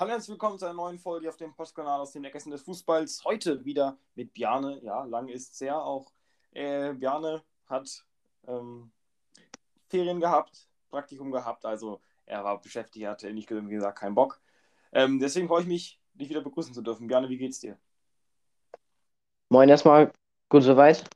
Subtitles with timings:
[0.00, 3.24] Hallo herzlich willkommen zu einer neuen Folge auf dem Postkanal aus den Ergessen des Fußballs.
[3.24, 4.78] Heute wieder mit Bjarne.
[4.84, 5.82] Ja, lang ist es her.
[5.82, 6.12] Auch
[6.52, 8.04] äh, Bjarne hat
[8.46, 8.92] ähm,
[9.88, 11.64] Ferien gehabt, Praktikum gehabt.
[11.64, 14.40] Also er war beschäftigt, hatte nicht gesagt keinen Bock.
[14.92, 17.08] Ähm, deswegen freue ich mich, dich wieder begrüßen zu dürfen.
[17.08, 17.76] Bjarne, wie geht's dir?
[19.48, 20.12] Moin erstmal,
[20.48, 21.10] gut soweit.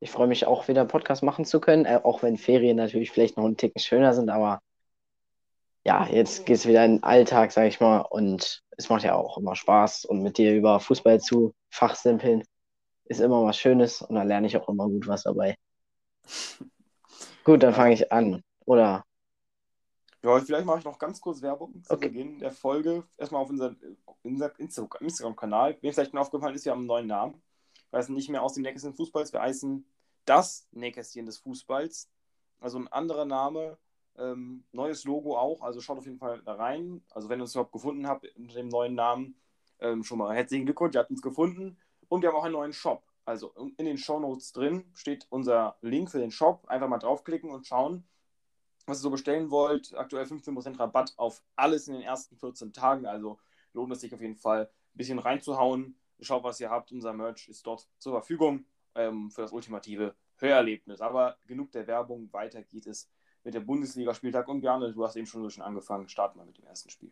[0.00, 3.36] Ich freue mich auch wieder Podcast machen zu können, äh, auch wenn Ferien natürlich vielleicht
[3.36, 4.58] noch einen Ticken schöner sind, aber
[5.86, 9.14] ja, jetzt geht es wieder in den Alltag, sag ich mal, und es macht ja
[9.14, 10.04] auch immer Spaß.
[10.04, 12.42] Und mit dir über Fußball zu fachsimpeln
[13.04, 15.54] ist immer was Schönes und da lerne ich auch immer gut was dabei.
[17.44, 19.04] gut, dann fange ich an, oder?
[20.24, 22.08] Ja, vielleicht mache ich noch ganz kurz Werbung zu okay.
[22.08, 23.04] Beginn der Folge.
[23.16, 25.78] Erstmal auf unseren, unser Instagram-Kanal.
[25.82, 27.40] Mir vielleicht noch aufgefallen ist, wir haben einen neuen Namen.
[27.90, 29.88] Wir heißen nicht mehr aus dem Nähkästchen des Fußballs, wir heißen
[30.24, 32.10] das Nähkästchen des Fußballs.
[32.58, 33.78] Also ein anderer Name,
[34.18, 37.02] ähm, neues Logo auch, also schaut auf jeden Fall da rein.
[37.10, 39.36] Also wenn ihr uns überhaupt gefunden habt unter dem neuen Namen,
[39.80, 41.78] ähm, schon mal herzlichen Glückwunsch, ihr habt uns gefunden.
[42.08, 43.02] Und wir haben auch einen neuen Shop.
[43.24, 46.64] Also in den Show Notes drin steht unser Link für den Shop.
[46.68, 48.06] Einfach mal draufklicken und schauen,
[48.86, 49.94] was ihr so bestellen wollt.
[49.96, 53.06] Aktuell 15% Rabatt auf alles in den ersten 14 Tagen.
[53.06, 53.38] Also
[53.72, 55.98] lohnt es sich auf jeden Fall, ein bisschen reinzuhauen.
[56.20, 56.92] Schaut, was ihr habt.
[56.92, 61.00] Unser Merch ist dort zur Verfügung ähm, für das ultimative Hörerlebnis.
[61.00, 62.32] Aber genug der Werbung.
[62.32, 63.10] Weiter geht es
[63.46, 64.48] mit der Bundesliga-Spieltag.
[64.48, 66.08] Und Bjarne, du hast eben schon so schon angefangen.
[66.08, 67.10] Starten wir mit dem ersten Spiel.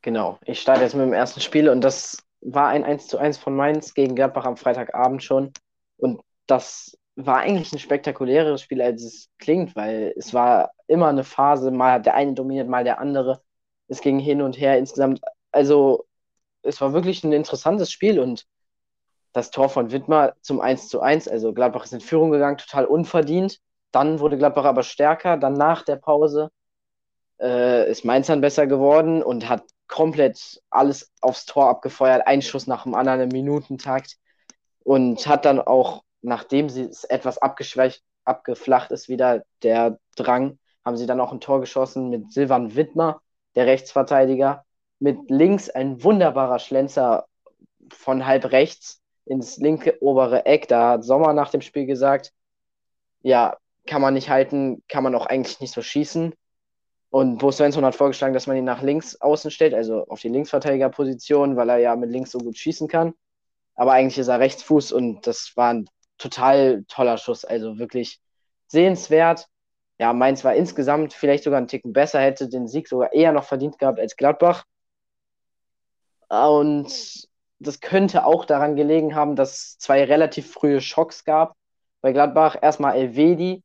[0.00, 3.36] Genau, ich starte jetzt mit dem ersten Spiel und das war ein 1 zu 1
[3.36, 5.52] von Mainz gegen Gladbach am Freitagabend schon.
[5.96, 11.24] Und das war eigentlich ein spektakuläres Spiel, als es klingt, weil es war immer eine
[11.24, 13.42] Phase, mal hat der eine dominiert, mal der andere.
[13.88, 15.20] Es ging hin und her insgesamt.
[15.50, 16.06] Also,
[16.62, 18.46] es war wirklich ein interessantes Spiel und
[19.32, 22.86] das Tor von Wittmer zum 1 zu 1, also Gladbach ist in Führung gegangen, total
[22.86, 23.60] unverdient.
[23.92, 25.36] Dann wurde Gladbach aber stärker.
[25.36, 26.50] Dann nach der Pause
[27.40, 32.26] äh, ist Mainz dann besser geworden und hat komplett alles aufs Tor abgefeuert.
[32.26, 34.16] Ein Schuss nach dem anderen im Minutentakt.
[34.84, 40.96] Und hat dann auch, nachdem sie es etwas abgeschwächt, abgeflacht ist, wieder der Drang, haben
[40.96, 43.20] sie dann auch ein Tor geschossen mit Silvan Wittmer,
[43.54, 44.64] der Rechtsverteidiger.
[44.98, 47.26] Mit links ein wunderbarer Schlenzer
[47.90, 50.68] von halb rechts ins linke obere Eck.
[50.68, 52.32] Da hat Sommer nach dem Spiel gesagt,
[53.22, 53.56] ja,
[53.88, 56.34] kann man nicht halten, kann man auch eigentlich nicht so schießen.
[57.10, 60.28] Und Bo Svensson hat vorgeschlagen, dass man ihn nach links außen stellt, also auf die
[60.28, 63.14] Linksverteidigerposition, weil er ja mit links so gut schießen kann.
[63.74, 65.88] Aber eigentlich ist er Rechtsfuß und das war ein
[66.18, 68.20] total toller Schuss, also wirklich
[68.66, 69.46] sehenswert.
[69.98, 73.44] Ja, Mainz war insgesamt vielleicht sogar einen Ticken besser, hätte den Sieg sogar eher noch
[73.44, 74.64] verdient gehabt als Gladbach.
[76.28, 77.26] Und
[77.58, 81.56] das könnte auch daran gelegen haben, dass es zwei relativ frühe Schocks gab.
[82.00, 83.62] Bei Gladbach erstmal Elvedi,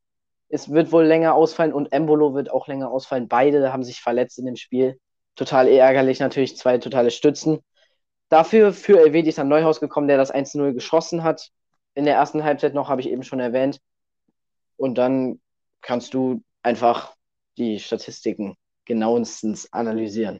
[0.53, 3.28] es wird wohl länger ausfallen und Embolo wird auch länger ausfallen.
[3.28, 5.00] Beide haben sich verletzt in dem Spiel.
[5.36, 7.58] Total ärgerlich natürlich, zwei totale Stützen.
[8.30, 11.50] Dafür für Elvedi ist dann Neuhaus gekommen, der das 1-0 geschossen hat.
[11.96, 13.80] In der ersten Halbzeit noch, habe ich eben schon erwähnt.
[14.78, 15.41] Und dann
[15.81, 17.16] kannst du einfach
[17.58, 20.40] die Statistiken genauestens analysieren.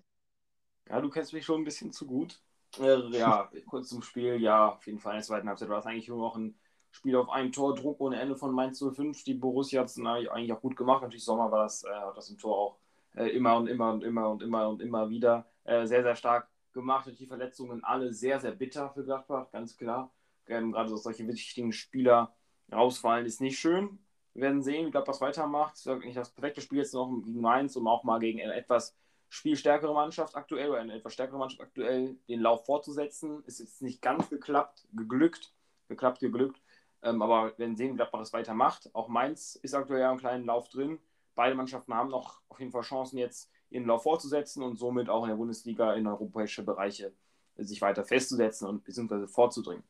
[0.90, 2.40] Ja, du kennst mich schon ein bisschen zu gut.
[2.82, 5.86] Äh, ja, kurz zum Spiel, ja, auf jeden Fall in der zweiten Halbzeit war es
[5.86, 6.58] eigentlich nur noch ein
[6.94, 9.24] Spiel auf ein Tor, Druck ohne Ende von Mainz 05.
[9.24, 11.02] Die Borussia hat es eigentlich auch gut gemacht.
[11.02, 12.78] Natürlich Sommer war das, äh, das im Tor auch
[13.16, 16.48] äh, immer und immer und immer und immer und immer wieder äh, sehr, sehr stark
[16.72, 17.12] gemacht.
[17.20, 20.14] Die Verletzungen alle sehr, sehr bitter für Gladbach, ganz klar.
[20.48, 22.36] Ähm, gerade so solche wichtigen Spieler
[22.72, 24.00] rausfallen ist nicht schön.
[24.36, 25.74] Wir werden sehen, wie Gladbach es weitermacht.
[25.74, 28.54] Das ist eigentlich das perfekte Spiel jetzt noch gegen Mainz, um auch mal gegen eine
[28.54, 28.96] etwas
[29.30, 33.44] spielstärkere Mannschaft aktuell oder eine etwas stärkere Mannschaft aktuell den Lauf fortzusetzen.
[33.46, 35.52] Ist jetzt nicht ganz geklappt, geglückt,
[35.88, 36.62] geklappt, geglückt.
[37.04, 38.90] Ähm, aber wir werden sehen, Gladbach es weitermacht.
[38.94, 41.00] Auch Mainz ist aktuell ja im kleinen Lauf drin.
[41.36, 45.24] Beide Mannschaften haben noch auf jeden Fall Chancen, jetzt ihren Lauf fortzusetzen und somit auch
[45.24, 47.14] in der Bundesliga in europäische Bereiche
[47.58, 49.84] sich weiter festzusetzen und beziehungsweise vorzudringen.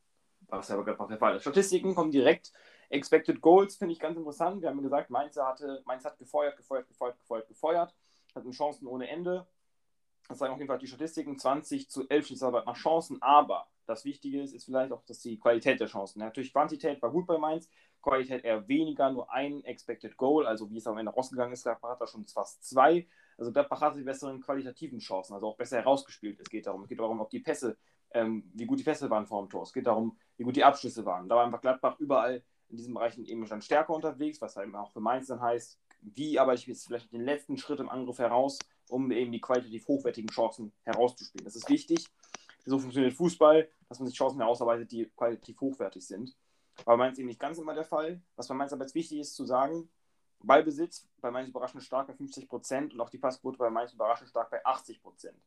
[0.48, 1.44] Was ja Gladbach der Fall ist.
[1.44, 2.52] Statistiken kommen direkt.
[2.90, 4.62] Expected Goals finde ich ganz interessant.
[4.62, 7.96] Wir haben gesagt, Mainz, hatte, Mainz hat gefeuert, gefeuert, gefeuert, gefeuert, gefeuert.
[8.36, 9.48] Hatten Chancen ohne Ende.
[10.28, 11.38] Das zeigen auf jeden Fall die Statistiken.
[11.38, 15.20] 20 zu 11 ist aber nach Chancen, aber das Wichtige ist, ist vielleicht auch, dass
[15.20, 16.20] die Qualität der Chancen.
[16.20, 17.70] Natürlich, Quantität war gut bei Mainz,
[18.02, 21.92] Qualität eher weniger, nur ein Expected Goal, also wie es am Ende rausgegangen ist, Gladbach
[21.92, 23.08] hat da schon fast zwei.
[23.38, 26.40] Also Gladbach hatte die besseren qualitativen Chancen, also auch besser herausgespielt.
[26.40, 27.78] Es geht darum, es geht darum, ob die Pässe,
[28.12, 29.64] ähm, wie gut die Pässe waren vor dem Tor.
[29.64, 31.28] Es geht darum, wie gut die Abschlüsse waren.
[31.28, 34.92] Da war einfach Gladbach überall in diesen Bereichen eben schon stärker unterwegs, was halt auch
[34.92, 38.60] für Mainz dann heißt, wie arbeite ich jetzt vielleicht den letzten Schritt im Angriff heraus,
[38.90, 41.46] um eben die qualitativ hochwertigen Chancen herauszuspielen.
[41.46, 42.06] Das ist wichtig.
[42.66, 46.36] So funktioniert Fußball, dass man sich Chancen herausarbeitet, die qualitativ hochwertig sind.
[46.86, 48.22] Aber Mainz eben nicht ganz immer der Fall.
[48.36, 49.90] Was bei Mainz aber jetzt wichtig ist zu sagen,
[50.44, 54.30] Ballbesitz bei Mainz überraschend stark bei 50 Prozent und auch die Passquote bei Mainz überraschend
[54.30, 55.38] stark bei 80 Prozent.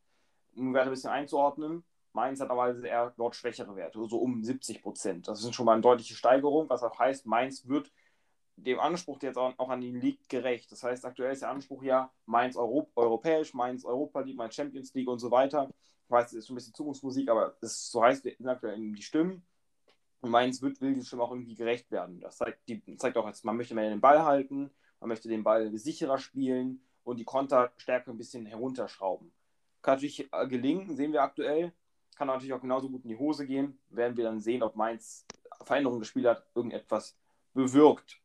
[0.55, 1.85] um Werte ein bisschen einzuordnen.
[2.13, 5.29] Mainz hat aber eher dort schwächere Werte, so um 70 Prozent.
[5.29, 7.93] Das ist schon mal eine deutliche Steigerung, was auch heißt, Mainz wird
[8.57, 10.73] dem Anspruch, der jetzt auch, an ihn liegt, gerecht.
[10.73, 14.93] Das heißt, aktuell ist der Anspruch ja Mainz Europ europäisch, Mainz Europa League, Mainz Champions
[14.95, 15.69] League und so weiter.
[16.05, 19.47] Ich weiß, das ist schon ein bisschen Zukunftsmusik, aber das so heißt, aktuell die Stimmen.
[20.21, 22.21] Und Mainz wird, will die Stimme auch irgendwie gerecht werden.
[22.21, 24.71] Das zeigt, die, zeigt auch, man möchte mehr den Ball halten,
[25.01, 29.33] man möchte den Ball sicherer spielen und die Konterstärke ein bisschen herunterschrauben.
[29.83, 31.73] Kann natürlich äh, gelingen, sehen wir aktuell.
[32.17, 33.79] Kann natürlich auch genauso gut in die Hose gehen.
[33.91, 35.27] Werden wir dann sehen, ob Mainz
[35.63, 37.17] Veränderungen des Spiels hat, irgendetwas
[37.53, 38.21] bewirkt.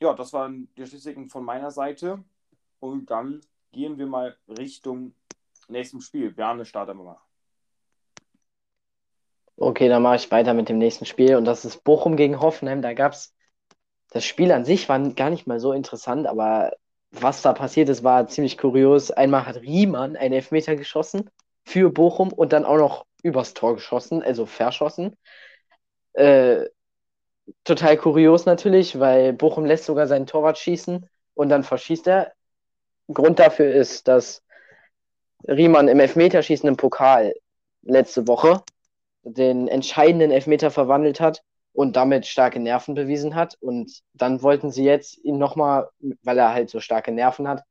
[0.00, 2.22] Ja, das waren die Statistiken von meiner Seite.
[2.80, 3.40] Und dann
[3.72, 5.14] gehen wir mal Richtung
[5.68, 6.32] nächsten Spiel.
[6.32, 7.20] Berne, starten wir mal.
[9.56, 12.82] Okay, dann mache ich weiter mit dem nächsten Spiel und das ist Bochum gegen Hoffenheim.
[12.82, 13.34] Da gab es,
[14.10, 16.72] das Spiel an sich war gar nicht mal so interessant, aber
[17.12, 19.12] was da passiert ist, war ziemlich kurios.
[19.12, 21.30] Einmal hat Riemann einen Elfmeter geschossen
[21.64, 25.16] für Bochum und dann auch noch übers Tor geschossen, also verschossen.
[26.14, 26.66] Äh,
[27.64, 32.32] total kurios natürlich, weil Bochum lässt sogar seinen Torwart schießen und dann verschießt er.
[33.12, 34.42] Grund dafür ist, dass
[35.46, 37.34] Riemann im Elfmeterschießen im Pokal
[37.82, 38.62] letzte Woche
[39.22, 41.42] den entscheidenden Elfmeter verwandelt hat
[41.72, 43.56] und damit starke Nerven bewiesen hat.
[43.60, 45.88] Und dann wollten sie jetzt ihn nochmal,
[46.22, 47.64] weil er halt so starke Nerven hat,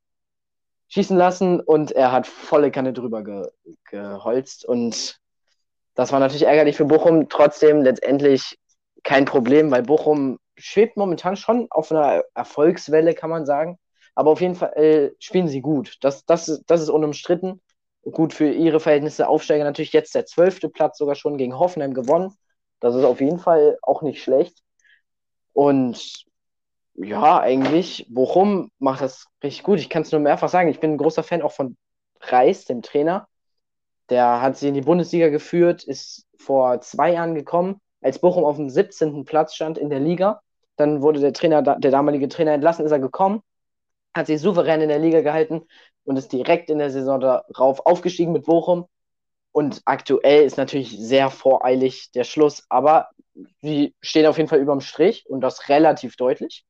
[0.88, 3.48] schießen lassen und er hat volle Kanne drüber ge
[3.90, 4.64] geholzt.
[4.64, 5.18] Und
[5.94, 7.28] das war natürlich ärgerlich für Bochum.
[7.28, 8.58] Trotzdem letztendlich
[9.04, 13.78] kein Problem, weil Bochum schwebt momentan schon auf einer Erfolgswelle, kann man sagen.
[14.14, 15.98] Aber auf jeden Fall äh, spielen sie gut.
[16.00, 17.60] Das, das, das ist unumstritten.
[18.02, 19.28] Gut für ihre Verhältnisse.
[19.28, 22.34] Aufsteiger natürlich jetzt der zwölfte Platz sogar schon gegen Hoffenheim gewonnen.
[22.80, 24.58] Das ist auf jeden Fall auch nicht schlecht.
[25.52, 26.26] Und
[26.94, 29.78] ja, eigentlich, Bochum macht das richtig gut.
[29.80, 30.68] Ich kann es nur mehrfach sagen.
[30.68, 31.76] Ich bin ein großer Fan auch von
[32.20, 33.26] Reis, dem Trainer.
[34.10, 38.56] Der hat sie in die Bundesliga geführt, ist vor zwei Jahren gekommen, als Bochum auf
[38.56, 39.24] dem 17.
[39.24, 40.42] Platz stand in der Liga.
[40.76, 43.42] Dann wurde der Trainer, der damalige Trainer entlassen, ist er gekommen,
[44.14, 45.62] hat sich souverän in der Liga gehalten
[46.04, 48.86] und ist direkt in der Saison darauf aufgestiegen mit Bochum.
[49.52, 53.08] Und aktuell ist natürlich sehr voreilig der Schluss, aber
[53.62, 56.66] sie stehen auf jeden Fall überm Strich und das relativ deutlich.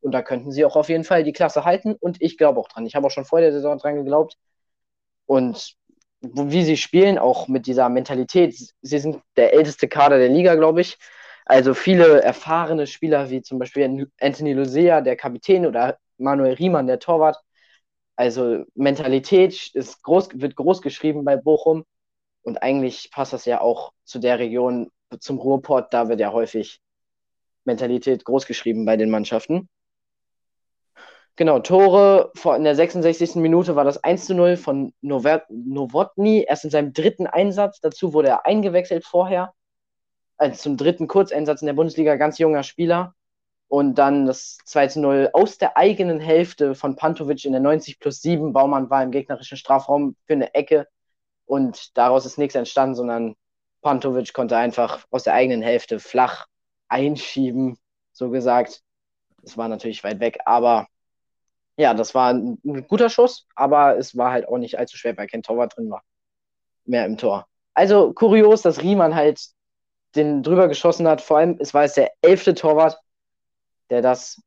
[0.00, 2.68] Und da könnten sie auch auf jeden Fall die Klasse halten und ich glaube auch
[2.68, 2.86] dran.
[2.86, 4.38] Ich habe auch schon vor der Saison dran geglaubt.
[5.26, 5.74] Und
[6.20, 10.80] wie sie spielen, auch mit dieser Mentalität, sie sind der älteste Kader der Liga, glaube
[10.80, 10.98] ich.
[11.44, 16.98] Also viele erfahrene Spieler wie zum Beispiel Anthony Lucia, der Kapitän, oder Manuel Riemann, der
[16.98, 17.38] Torwart,
[18.16, 21.84] also Mentalität ist groß, wird groß geschrieben bei Bochum
[22.42, 26.80] und eigentlich passt das ja auch zu der Region, zum Ruhrport, da wird ja häufig
[27.64, 29.68] Mentalität groß geschrieben bei den Mannschaften.
[31.38, 33.36] Genau, Tore in der 66.
[33.36, 37.78] Minute war das 1 zu 0 von Nowotny, erst in seinem dritten Einsatz.
[37.78, 39.54] Dazu wurde er eingewechselt vorher.
[40.36, 43.14] Also zum dritten Kurzeinsatz in der Bundesliga, ganz junger Spieler.
[43.68, 48.00] Und dann das 2 zu 0 aus der eigenen Hälfte von Pantovic in der 90
[48.00, 48.52] plus 7.
[48.52, 50.88] Baumann war im gegnerischen Strafraum für eine Ecke
[51.46, 53.36] und daraus ist nichts entstanden, sondern
[53.82, 56.46] Pantovic konnte einfach aus der eigenen Hälfte flach
[56.88, 57.78] einschieben,
[58.10, 58.82] so gesagt.
[59.42, 60.88] Das war natürlich weit weg, aber
[61.78, 65.16] ja, das war ein, ein guter Schuss, aber es war halt auch nicht allzu schwer,
[65.16, 66.02] weil kein Torwart drin war.
[66.84, 67.46] Mehr im Tor.
[67.72, 69.40] Also kurios, dass Riemann halt
[70.14, 71.22] den drüber geschossen hat.
[71.22, 72.98] Vor allem, es war jetzt der elfte Torwart
[73.90, 74.42] der das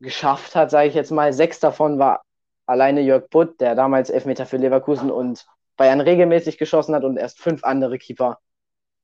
[0.00, 1.32] geschafft hat, sage ich jetzt mal.
[1.32, 2.24] Sechs davon war
[2.66, 7.40] alleine Jörg Butt, der damals Elfmeter für Leverkusen und Bayern regelmäßig geschossen hat und erst
[7.40, 8.38] fünf andere Keeper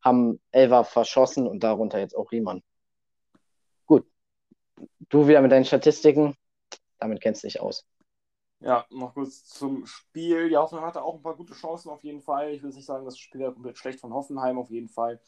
[0.02, 2.62] haben Elva verschossen und darunter jetzt auch Riemann.
[3.86, 4.06] Gut.
[5.08, 6.34] Du wieder mit deinen Statistiken.
[7.00, 7.86] Damit kennst du dich aus.
[8.60, 10.50] Ja, noch kurz zum Spiel.
[10.52, 12.50] Ja, Hoffenheim hatte auch ein paar gute Chancen auf jeden Fall.
[12.50, 15.20] Ich will nicht sagen, das Spiel war komplett schlecht von Hoffenheim auf jeden Fall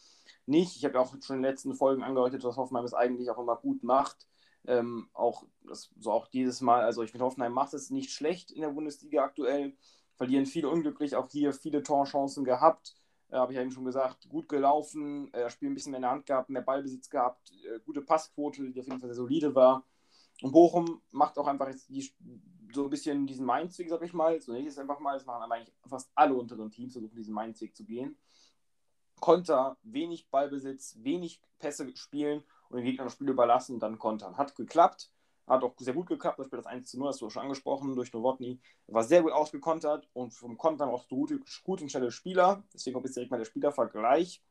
[0.46, 0.76] nicht.
[0.76, 3.38] Ich habe ja auch schon in den letzten Folgen angedeutet, dass Hoffenheim es eigentlich auch
[3.38, 4.26] immer gut macht.
[4.66, 8.50] Ähm, auch, das, so auch dieses Mal, also ich finde, Hoffenheim macht es nicht schlecht
[8.50, 9.76] in der Bundesliga aktuell.
[10.16, 12.94] Verlieren viele unglücklich, auch hier viele Torchancen gehabt.
[13.30, 16.02] Äh, Habe ich ja eben schon gesagt, gut gelaufen, äh, Spiel ein bisschen mehr in
[16.02, 19.54] der Hand gehabt, mehr Ballbesitz gehabt, äh, gute Passquote, die auf jeden Fall sehr solide
[19.54, 19.84] war.
[20.42, 22.12] Und Bochum macht auch einfach die,
[22.74, 24.40] so ein bisschen diesen Mainzweg, sag ich mal.
[24.40, 25.14] So es einfach mal.
[25.14, 28.18] Das machen aber eigentlich fast alle unteren Teams, versuchen diesen Mainzweg zu gehen.
[29.20, 34.36] Konter, wenig Ballbesitz, wenig Pässe spielen und den Gegner das Spiel überlassen, dann kontern.
[34.36, 35.12] Hat geklappt,
[35.46, 37.94] hat auch sehr gut geklappt, das Spiel das 1 zu 0, hast du schon angesprochen,
[37.94, 42.10] durch Nowotny, war sehr gut ausgekontert und vom Kontern auch so gute, gut und schnelle
[42.10, 42.64] Spieler.
[42.74, 44.42] Deswegen kommt jetzt direkt mal der Spielervergleich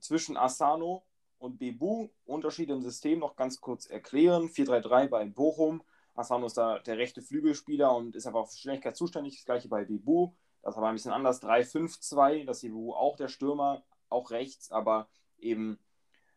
[0.00, 1.04] zwischen Asano
[1.42, 2.08] und Bebu.
[2.24, 4.48] Unterschiede im System noch ganz kurz erklären.
[4.48, 5.82] 4-3-3 bei Bochum.
[6.14, 9.36] Asano ist da der rechte Flügelspieler und ist einfach auf Schnelligkeit zuständig.
[9.36, 10.32] Das gleiche bei Bebu.
[10.62, 11.42] Das war ein bisschen anders.
[11.42, 15.08] 3-5-2, das CBU auch der Stürmer, auch rechts, aber
[15.38, 15.78] eben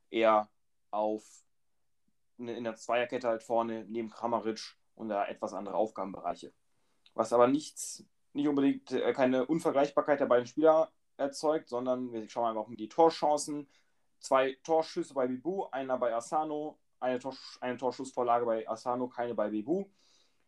[0.09, 0.50] eher
[0.89, 1.24] auf
[2.38, 6.51] in der Zweierkette halt vorne neben Kramaric und da etwas andere Aufgabenbereiche.
[7.13, 12.50] Was aber nichts, nicht unbedingt äh, keine Unvergleichbarkeit der beiden Spieler erzeugt, sondern wir schauen
[12.50, 13.69] einfach um die Torchancen.
[14.19, 19.50] Zwei Torschüsse bei Bibu, einer bei Asano, eine, Tor, eine Torschussvorlage bei Asano, keine bei
[19.50, 19.86] Bibu.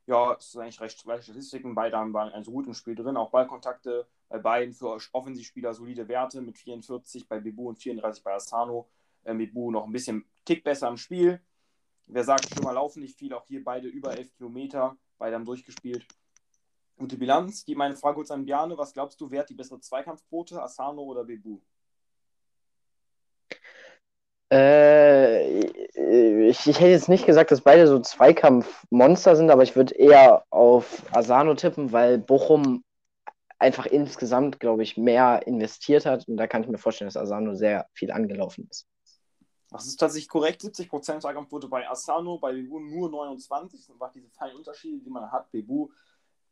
[0.08, 1.76] Ja, es ist eigentlich recht gleiche Statistiken.
[1.76, 3.18] Beide haben ein so gutes Spiel drin.
[3.18, 8.34] Auch Ballkontakte bei beiden für Offensivspieler solide Werte mit 44 bei Bibu und 34 bei
[8.34, 8.90] Asano.
[9.24, 11.42] Äh, Bibu noch ein bisschen Tick besser im Spiel.
[12.08, 15.44] Wer sagt, schon mal laufen nicht viel, auch hier beide über 11 Kilometer, beide haben
[15.44, 16.08] durchgespielt.
[16.98, 17.66] Gute Bilanz.
[17.66, 18.78] Die meine Frage kurz an Bjane.
[18.78, 21.60] Was glaubst du, wer hat die bessere Zweikampfquote, Asano oder Bebu?
[24.52, 25.60] Äh,
[26.50, 30.44] ich, ich, hätte jetzt nicht gesagt, dass beide so Zweikampfmonster sind, aber ich würde eher
[30.50, 32.84] auf Asano tippen, weil Bochum
[33.60, 36.28] einfach insgesamt, glaube ich, mehr investiert hat.
[36.28, 38.88] Und da kann ich mir vorstellen, dass Asano sehr viel angelaufen ist.
[39.70, 40.62] Das ist tatsächlich korrekt.
[40.62, 43.80] 70% Zweikampfquote bei Asano, bei Bebu nur 29.
[43.80, 45.52] Das sind einfach diese feinen Unterschiede, die man hat.
[45.52, 45.90] Bebu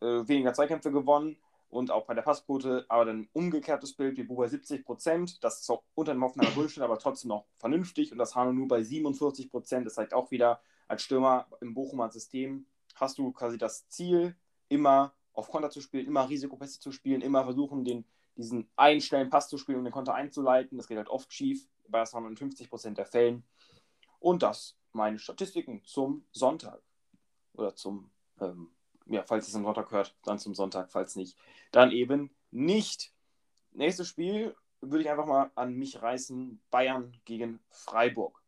[0.02, 1.38] äh, weniger Zweikämpfe gewonnen
[1.70, 5.40] und auch bei der Passquote, aber dann umgekehrtes Bild, Bebu bei 70%.
[5.42, 8.12] Das ist auch unter dem Hoffenheimer Durchschnitt, aber trotzdem noch vernünftig.
[8.12, 9.84] Und das Hano nur bei 47%.
[9.84, 14.36] Das zeigt auch wieder, als Stürmer im Bochumer System hast du quasi das Ziel,
[14.70, 18.06] immer auf Konter zu spielen, immer Risikopässe zu spielen, immer versuchen, den,
[18.38, 20.78] diesen einen schnellen Pass zu spielen, um den Konter einzuleiten.
[20.78, 23.44] Das geht halt oft schief bei das in 50% der Fällen.
[24.20, 26.82] Und das meine Statistiken zum Sonntag.
[27.54, 28.72] Oder zum, ähm,
[29.06, 31.38] ja, falls es am Sonntag hört, dann zum Sonntag, falls nicht,
[31.72, 33.12] dann eben nicht.
[33.72, 38.42] Nächstes Spiel würde ich einfach mal an mich reißen: Bayern gegen Freiburg.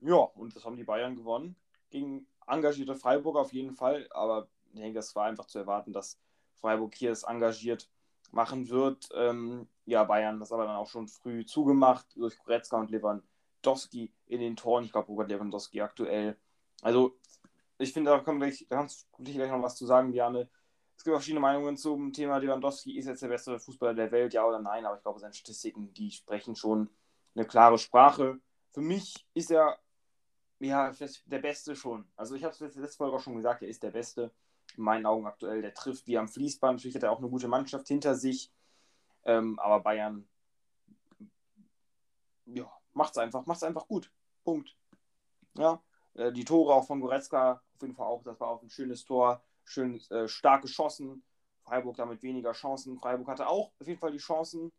[0.00, 1.56] Ja, und das haben die Bayern gewonnen.
[1.90, 6.18] Gegen engagierte Freiburg auf jeden Fall, aber ich denke, es war einfach zu erwarten, dass
[6.54, 7.88] Freiburg hier es engagiert
[8.32, 9.08] machen wird.
[9.14, 14.40] Ähm, ja, Bayern das aber dann auch schon früh zugemacht durch Goretzka und Lewandowski in
[14.40, 14.84] den Toren.
[14.84, 16.36] Ich glaube, Robert Lewandowski aktuell.
[16.82, 17.18] Also,
[17.80, 18.22] ich finde, da, da
[18.68, 20.48] kannst du gleich noch was zu sagen, Diane.
[20.96, 22.98] Es gibt verschiedene Meinungen zum Thema Lewandowski.
[22.98, 24.84] Ist jetzt der beste Fußballer der Welt, ja oder nein?
[24.84, 26.90] Aber ich glaube, seine Statistiken, die sprechen schon
[27.34, 28.38] eine klare Sprache.
[28.72, 29.78] Für mich ist er
[30.58, 30.92] ja
[31.24, 32.06] der Beste schon.
[32.16, 34.30] Also, ich habe es letzte Folge auch schon gesagt, er ist der Beste
[34.76, 35.62] in meinen Augen aktuell.
[35.62, 36.78] Der trifft wie am Fließband.
[36.78, 38.52] Natürlich hat er auch eine gute Mannschaft hinter sich.
[39.24, 40.28] Ähm, aber Bayern
[42.54, 42.70] ja,
[43.02, 44.10] es einfach, macht's einfach gut.
[44.44, 44.76] Punkt.
[45.56, 45.82] Ja,
[46.14, 49.04] äh, die Tore auch von Goretzka, auf jeden Fall auch, das war auch ein schönes
[49.04, 51.22] Tor, schön äh, stark geschossen.
[51.62, 52.96] Freiburg damit weniger Chancen.
[52.96, 54.72] Freiburg hatte auch auf jeden Fall die Chancen,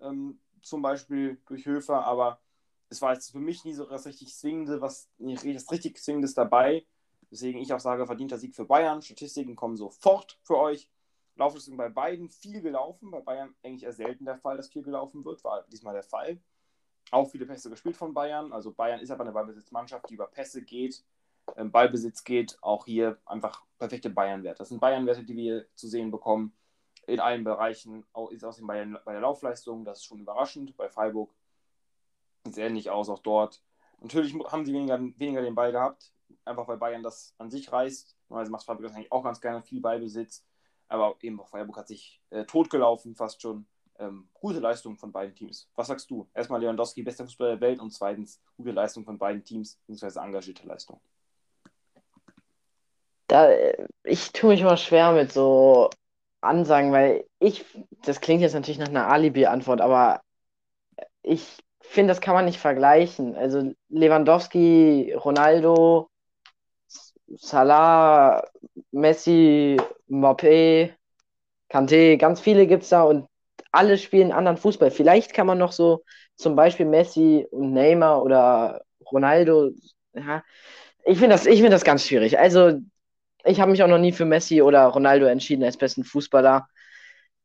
[0.00, 2.40] ähm, zum Beispiel durch Höfer, aber
[2.88, 6.86] es war jetzt für mich nie so das richtig Zwingende, was das richtig Zwingende dabei.
[7.30, 9.02] Deswegen ich auch sage, verdienter Sieg für Bayern.
[9.02, 10.88] Statistiken kommen sofort für euch.
[11.36, 13.10] Laufleistung bei beiden viel gelaufen.
[13.10, 15.42] Bei Bayern eigentlich eher selten der Fall, dass viel gelaufen wird.
[15.42, 16.40] War diesmal der Fall.
[17.10, 18.52] Auch viele Pässe gespielt von Bayern.
[18.52, 21.04] Also Bayern ist aber eine Ballbesitzmannschaft, die über Pässe geht,
[21.56, 22.58] ähm, Ballbesitz geht.
[22.62, 24.58] Auch hier einfach perfekte Bayern-Werte.
[24.58, 26.56] Das sind Bayern-Werte, die wir zu sehen bekommen.
[27.06, 29.84] In allen Bereichen auch, ist außerdem bei, bei der Laufleistung.
[29.84, 30.76] Das ist schon überraschend.
[30.76, 31.34] Bei Freiburg
[32.44, 33.62] sieht es ähnlich aus, auch dort.
[34.00, 38.16] Natürlich haben sie weniger, weniger den Ball gehabt einfach weil Bayern das an sich reißt.
[38.30, 40.44] Also macht Freiburg eigentlich auch ganz gerne viel Ballbesitz.
[40.88, 43.66] Aber eben auch Freiburg hat sich äh, totgelaufen, fast schon.
[43.98, 45.68] Ähm, gute Leistung von beiden Teams.
[45.76, 46.28] Was sagst du?
[46.34, 50.66] Erstmal Lewandowski, bester Fußballer der Welt und zweitens gute Leistung von beiden Teams, beziehungsweise engagierte
[50.66, 51.00] Leistung.
[53.28, 55.90] Da, äh, ich tue mich immer schwer mit so
[56.40, 57.64] Ansagen, weil ich,
[58.02, 60.20] das klingt jetzt natürlich nach einer Alibi-Antwort, aber
[61.22, 63.36] ich finde, das kann man nicht vergleichen.
[63.36, 66.10] Also Lewandowski, Ronaldo,
[67.36, 68.44] Salah,
[68.90, 70.94] Messi, Mbappé,
[71.68, 73.28] Kanté, ganz viele gibt es da und
[73.74, 74.90] alle spielen anderen Fußball.
[74.90, 76.04] Vielleicht kann man noch so
[76.36, 79.70] zum Beispiel Messi und Neymar oder Ronaldo.
[80.14, 80.42] Ja,
[81.04, 82.38] ich finde das, find das ganz schwierig.
[82.38, 82.80] Also,
[83.44, 86.68] ich habe mich auch noch nie für Messi oder Ronaldo entschieden als besten Fußballer.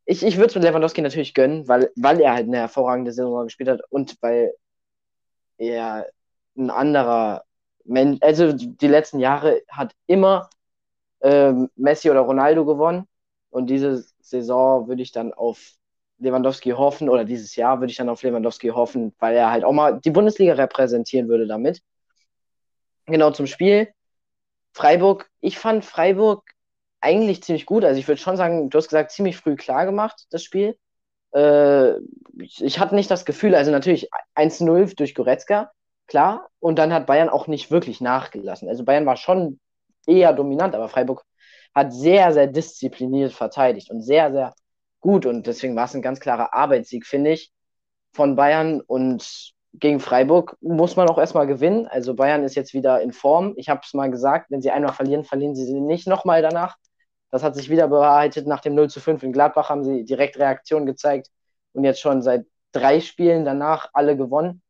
[0.06, 3.46] Ich, ich würde es mit Lewandowski natürlich gönnen, weil, weil er halt eine hervorragende Saison
[3.46, 4.54] gespielt hat und weil
[5.58, 6.08] er
[6.58, 7.44] ein anderer
[7.86, 10.50] Mensch, also die letzten Jahre hat immer
[11.22, 13.08] ähm, Messi oder Ronaldo gewonnen.
[13.52, 15.60] Und diese Saison würde ich dann auf
[16.20, 19.72] Lewandowski hoffen, oder dieses Jahr würde ich dann auf Lewandowski hoffen, weil er halt auch
[19.72, 21.82] mal die Bundesliga repräsentieren würde damit.
[23.06, 23.90] Genau zum Spiel.
[24.74, 26.44] Freiburg, ich fand Freiburg
[27.02, 27.84] eigentlich ziemlich gut.
[27.84, 30.78] Also ich würde schon sagen, du hast gesagt, ziemlich früh klar gemacht, das Spiel.
[31.34, 31.94] Äh,
[32.38, 35.72] ich hatte nicht das Gefühl, also natürlich 1-0 durch Goretzka,
[36.08, 36.50] klar.
[36.60, 38.68] Und dann hat Bayern auch nicht wirklich nachgelassen.
[38.70, 39.60] Also Bayern war schon
[40.06, 41.24] eher dominant, aber Freiburg
[41.74, 44.54] hat sehr, sehr diszipliniert verteidigt und sehr, sehr
[45.00, 47.52] gut und deswegen war es ein ganz klarer Arbeitssieg, finde ich,
[48.14, 51.88] von Bayern und gegen Freiburg muss man auch erstmal gewinnen.
[51.88, 53.54] Also Bayern ist jetzt wieder in Form.
[53.56, 56.76] Ich habe es mal gesagt, wenn sie einmal verlieren, verlieren sie nicht nochmal danach.
[57.32, 58.48] Das hat sich wieder bewahrheitet.
[58.48, 61.30] Nach dem 0 zu 5 in Gladbach haben sie direkt Reaktion gezeigt
[61.74, 64.62] und jetzt schon seit drei Spielen danach alle gewonnen.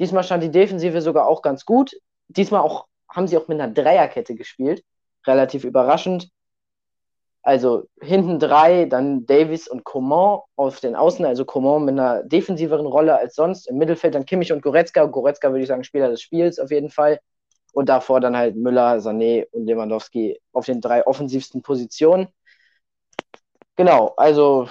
[0.00, 1.92] Diesmal stand die Defensive sogar auch ganz gut.
[2.28, 4.82] Diesmal auch, haben sie auch mit einer Dreierkette gespielt.
[5.26, 6.30] Relativ überraschend.
[7.48, 12.84] Also hinten drei, dann Davis und Coman auf den Außen, also Coman mit einer defensiveren
[12.84, 13.70] Rolle als sonst.
[13.70, 15.06] Im Mittelfeld dann Kimmich und Goretzka.
[15.06, 17.20] Goretzka würde ich sagen, Spieler des Spiels auf jeden Fall.
[17.72, 22.28] Und davor dann halt Müller, Sané und Lewandowski auf den drei offensivsten Positionen.
[23.76, 24.68] Genau, also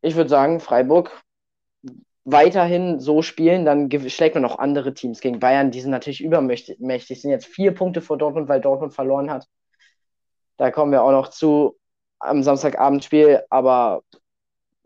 [0.00, 1.10] ich würde sagen, Freiburg
[2.22, 5.72] weiterhin so spielen, dann schlägt man auch andere Teams gegen Bayern.
[5.72, 9.48] Die sind natürlich übermächtig, sind jetzt vier Punkte vor Dortmund, weil Dortmund verloren hat.
[10.58, 11.79] Da kommen wir auch noch zu
[12.20, 14.02] am Samstagabendspiel, aber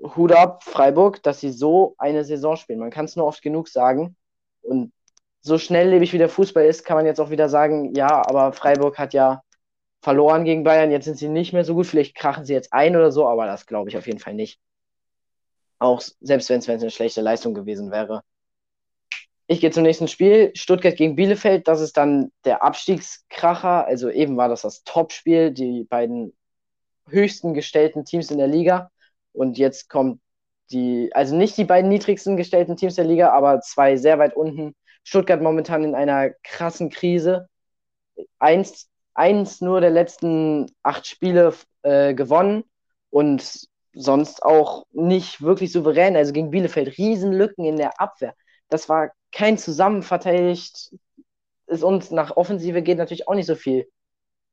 [0.00, 2.79] Hut ab, Freiburg, dass sie so eine Saison spielen.
[2.79, 4.17] Man kann es nur oft genug sagen.
[4.62, 4.93] Und
[5.41, 8.99] so schnelllebig wie der Fußball ist, kann man jetzt auch wieder sagen, ja, aber Freiburg
[8.99, 9.43] hat ja
[10.00, 12.95] verloren gegen Bayern, jetzt sind sie nicht mehr so gut, vielleicht krachen sie jetzt ein
[12.97, 14.61] oder so, aber das glaube ich auf jeden Fall nicht.
[15.79, 18.23] Auch selbst wenn es eine schlechte Leistung gewesen wäre.
[19.47, 20.53] Ich gehe zum nächsten Spiel.
[20.55, 21.69] Stuttgart gegen Bielefeld.
[21.69, 23.85] Das ist dann der Abstiegskracher.
[23.85, 25.50] Also eben war das das Topspiel.
[25.50, 26.35] Die beiden
[27.08, 28.90] höchsten gestellten Teams in der Liga.
[29.32, 30.20] Und jetzt kommt
[30.70, 34.75] die, also nicht die beiden niedrigsten gestellten Teams der Liga, aber zwei sehr weit unten.
[35.02, 37.49] Stuttgart momentan in einer krassen Krise.
[38.38, 42.64] Eins, eins nur der letzten acht Spiele äh, gewonnen
[43.11, 46.16] und sonst auch nicht wirklich souverän.
[46.16, 48.34] Also gegen Bielefeld Riesenlücken in der Abwehr.
[48.68, 50.94] Das war kein zusammenverteidigt.
[51.66, 53.87] Ist uns nach Offensive geht natürlich auch nicht so viel.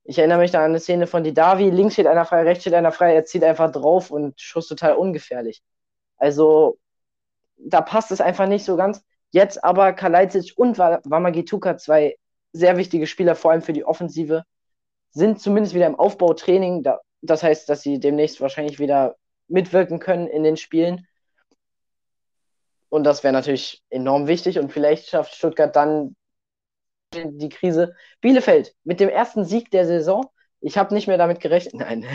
[0.03, 2.73] Ich erinnere mich da an eine Szene von Didavi, links steht einer frei, rechts steht
[2.73, 5.61] einer frei, er zieht einfach drauf und Schuss total ungefährlich.
[6.17, 6.79] Also,
[7.57, 9.03] da passt es einfach nicht so ganz.
[9.31, 12.17] Jetzt aber Kalajdzic und Wamagituka, zwei
[12.53, 14.43] sehr wichtige Spieler, vor allem für die Offensive,
[15.11, 16.85] sind zumindest wieder im Aufbautraining.
[17.21, 19.15] Das heißt, dass sie demnächst wahrscheinlich wieder
[19.47, 21.07] mitwirken können in den Spielen.
[22.89, 24.59] Und das wäre natürlich enorm wichtig.
[24.59, 26.15] Und vielleicht schafft Stuttgart dann
[27.13, 27.95] die Krise.
[28.21, 30.25] Bielefeld mit dem ersten Sieg der Saison.
[30.59, 31.73] Ich habe nicht mehr damit gerechnet.
[31.75, 32.05] Nein.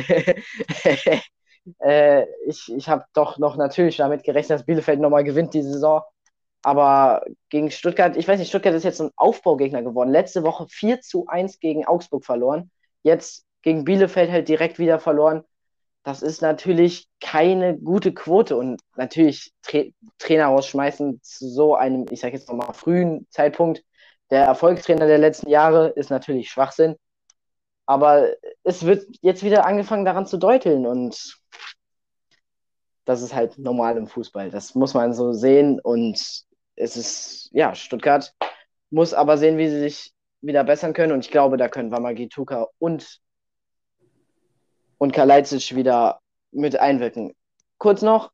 [1.81, 6.03] äh, ich ich habe doch noch natürlich damit gerechnet, dass Bielefeld nochmal gewinnt die Saison.
[6.63, 10.11] Aber gegen Stuttgart, ich weiß nicht, Stuttgart ist jetzt ein Aufbaugegner geworden.
[10.11, 12.71] Letzte Woche 4 zu 1 gegen Augsburg verloren.
[13.03, 15.45] Jetzt gegen Bielefeld halt direkt wieder verloren.
[16.03, 19.83] Das ist natürlich keine gute Quote und natürlich Tra
[20.19, 23.83] Trainer rausschmeißen zu so einem, ich sage jetzt nochmal, frühen Zeitpunkt
[24.31, 26.97] der Erfolgstrainer der letzten Jahre ist natürlich Schwachsinn.
[27.87, 28.33] Aber
[28.65, 31.37] es wird jetzt wieder angefangen daran zu deuteln und
[33.05, 34.51] das ist halt normal im Fußball.
[34.51, 38.35] Das muss man so sehen und es ist, ja, Stuttgart
[38.91, 42.69] muss aber sehen, wie sie sich wieder bessern können und ich glaube, da können Wamagituka
[42.79, 43.21] und,
[44.99, 47.35] und Kalajdzic wieder mit einwirken.
[47.79, 48.33] Kurz noch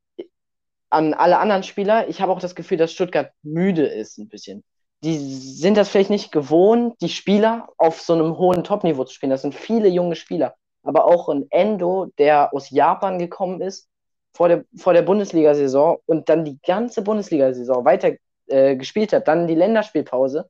[0.89, 2.09] an alle anderen Spieler.
[2.09, 4.65] Ich habe auch das Gefühl, dass Stuttgart müde ist ein bisschen
[5.05, 9.31] die sind das vielleicht nicht gewohnt, die Spieler auf so einem hohen Top-Niveau zu spielen.
[9.31, 10.55] Das sind viele junge Spieler.
[10.85, 13.89] Aber auch ein Endo, der aus Japan gekommen ist,
[14.33, 18.13] vor der, vor der Bundesliga-Saison und dann die ganze Bundesliga-Saison weiter
[18.47, 20.49] äh, gespielt hat, dann die Länderspielpause,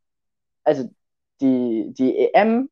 [0.64, 0.88] also
[1.40, 2.68] die, die EM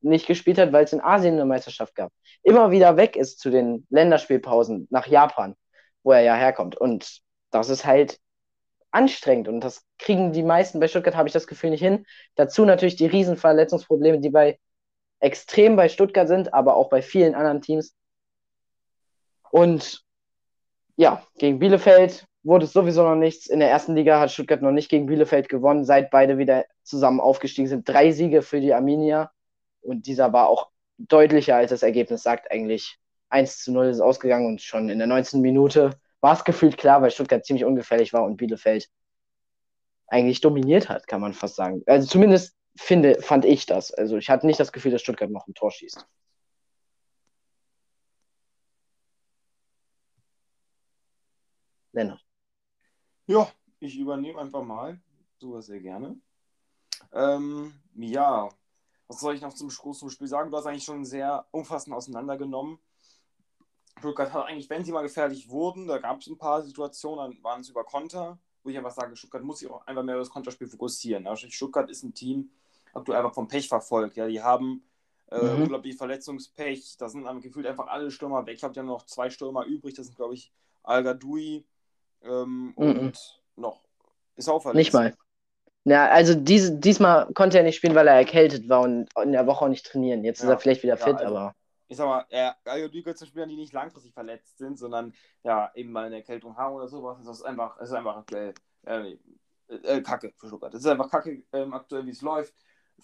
[0.00, 3.50] nicht gespielt hat, weil es in Asien eine Meisterschaft gab, immer wieder weg ist zu
[3.50, 5.56] den Länderspielpausen nach Japan,
[6.02, 6.76] wo er ja herkommt.
[6.76, 8.18] Und das ist halt
[8.92, 12.06] anstrengend und das kriegen die meisten bei Stuttgart, habe ich das Gefühl, nicht hin.
[12.34, 14.58] Dazu natürlich die riesen Verletzungsprobleme, die bei
[15.20, 17.94] extrem bei Stuttgart sind, aber auch bei vielen anderen Teams.
[19.50, 20.04] Und
[20.96, 23.46] ja, gegen Bielefeld wurde es sowieso noch nichts.
[23.46, 27.20] In der ersten Liga hat Stuttgart noch nicht gegen Bielefeld gewonnen, seit beide wieder zusammen
[27.20, 27.88] aufgestiegen sind.
[27.88, 29.30] Drei Siege für die Arminia
[29.80, 32.98] und dieser war auch deutlicher als das Ergebnis sagt eigentlich.
[33.30, 35.40] 1 zu 0 ist ausgegangen und schon in der 19.
[35.40, 35.90] Minute
[36.22, 38.88] war es gefühlt klar, weil Stuttgart ziemlich ungefährlich war und Bielefeld
[40.06, 41.82] eigentlich dominiert hat, kann man fast sagen.
[41.86, 43.92] Also zumindest finde, fand ich das.
[43.92, 46.06] Also ich hatte nicht das Gefühl, dass Stuttgart noch ein Tor schießt.
[51.92, 52.24] Lennart.
[53.26, 55.00] Ja, ich übernehme einfach mal.
[55.38, 56.16] Sowas sehr gerne.
[57.12, 58.48] Ähm, ja,
[59.08, 60.50] was soll ich noch zum großen Spiel sagen?
[60.50, 62.78] Du hast eigentlich schon sehr umfassend auseinandergenommen.
[63.98, 67.42] Stuttgart hat eigentlich, wenn sie mal gefährlich wurden, da gab es ein paar Situationen, dann
[67.44, 70.22] waren es über Konter, wo ich einfach sage, Stuttgart muss sich auch einfach mehr auf
[70.22, 71.26] das Konterspiel fokussieren.
[71.26, 72.50] Also Stuttgart ist ein Team,
[72.92, 74.16] aktuell einfach vom Pech verfolgt.
[74.16, 74.82] Ja, die haben
[75.30, 75.62] äh, mhm.
[75.62, 76.96] unglaublich Verletzungspech.
[76.98, 78.54] Da sind am gefühlt einfach alle Stürmer weg.
[78.54, 79.94] Ich glaube, die haben noch zwei Stürmer übrig.
[79.94, 80.52] Das sind, glaube ich,
[80.82, 81.64] Al Gadoui
[82.22, 83.18] ähm, und mm -mm.
[83.56, 83.82] noch.
[84.36, 84.78] Ist auch verletzt.
[84.78, 85.14] Nicht mal.
[85.84, 89.46] Ja, also dies, diesmal konnte er nicht spielen, weil er erkältet war und in der
[89.46, 90.22] Woche auch nicht trainieren.
[90.22, 90.44] Jetzt ja.
[90.44, 91.54] ist er vielleicht wieder fit, ja, also, aber.
[91.92, 95.12] Ich sag mal, er, Gadoui gehört zu die nicht langfristig verletzt sind, sondern
[95.44, 97.18] ja, eben mal eine Erkältung haben oder sowas.
[97.24, 98.54] Das ist einfach, das ist einfach aktuell
[98.86, 99.16] äh,
[99.68, 100.72] äh, Kacke für Stuttgart.
[100.72, 102.54] Das ist einfach Kacke ähm, aktuell, wie es läuft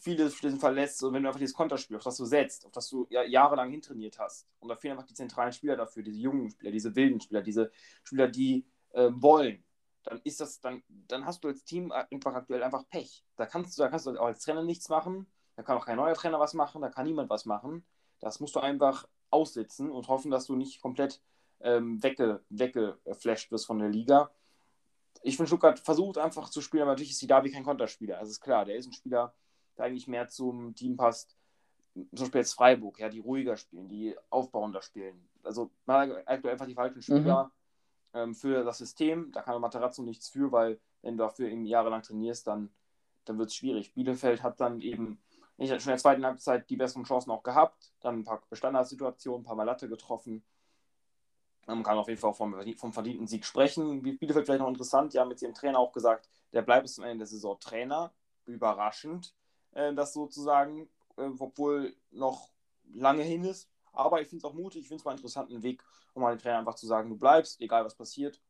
[0.01, 2.89] viele sind verletzt und wenn du einfach dieses Konterspiel, auf das du setzt, auf das
[2.89, 6.51] du ja, jahrelang hintrainiert hast, und da fehlen einfach die zentralen Spieler dafür, diese jungen
[6.51, 7.71] Spieler, diese wilden Spieler, diese
[8.05, 9.65] Spieler, die äh, wollen,
[10.05, 13.25] dann ist das, dann, dann hast du als Team einfach aktuell einfach Pech.
[13.37, 15.97] Da kannst du, da kannst du auch als Trainer nichts machen, da kann auch kein
[15.97, 17.85] neuer Trainer was machen, da kann niemand was machen.
[18.21, 21.21] Das musst du einfach aussitzen und hoffen, dass du nicht komplett
[21.61, 24.31] ähm, wegge, weggeflasht wirst von der Liga.
[25.23, 28.19] Ich finde, Stuttgart versucht einfach zu spielen, aber natürlich ist die Davi kein Konterspieler.
[28.19, 29.35] Also ist klar, der ist ein Spieler,
[29.77, 31.37] der eigentlich mehr zum Team passt.
[31.95, 35.29] Zum Beispiel jetzt Freiburg, ja, die ruhiger spielen, die aufbauender spielen.
[35.43, 37.51] Also man hat aktuell einfach die falschen Spieler
[38.13, 38.21] mhm.
[38.21, 39.33] ähm, für das System.
[39.33, 42.71] Da kann Materazzo nichts für, weil wenn du dafür eben jahrelang trainierst, dann,
[43.25, 43.95] dann wird es schwierig.
[43.95, 45.21] Bielefeld hat dann eben
[45.59, 49.43] nicht schon in der zweiten Halbzeit die besseren Chancen auch gehabt, dann ein paar Standardsituationen,
[49.43, 50.45] ein paar Mal Latte getroffen.
[51.67, 54.03] Man kann auf jeden Fall auch vom, vom verdienten Sieg sprechen.
[54.03, 57.05] Bielefeld vielleicht noch interessant, die haben mit ihrem Trainer auch gesagt, der bleibt bis zum
[57.05, 58.13] Ende der Saison Trainer.
[58.47, 59.35] Überraschend
[59.73, 62.51] äh, das sozusagen, äh, obwohl noch
[62.95, 63.69] lange hin ist.
[63.93, 65.83] Aber ich finde es auch mutig, ich finde es mal einen interessanten Weg,
[66.15, 68.41] um mal den Trainer einfach zu sagen, du bleibst, egal was passiert.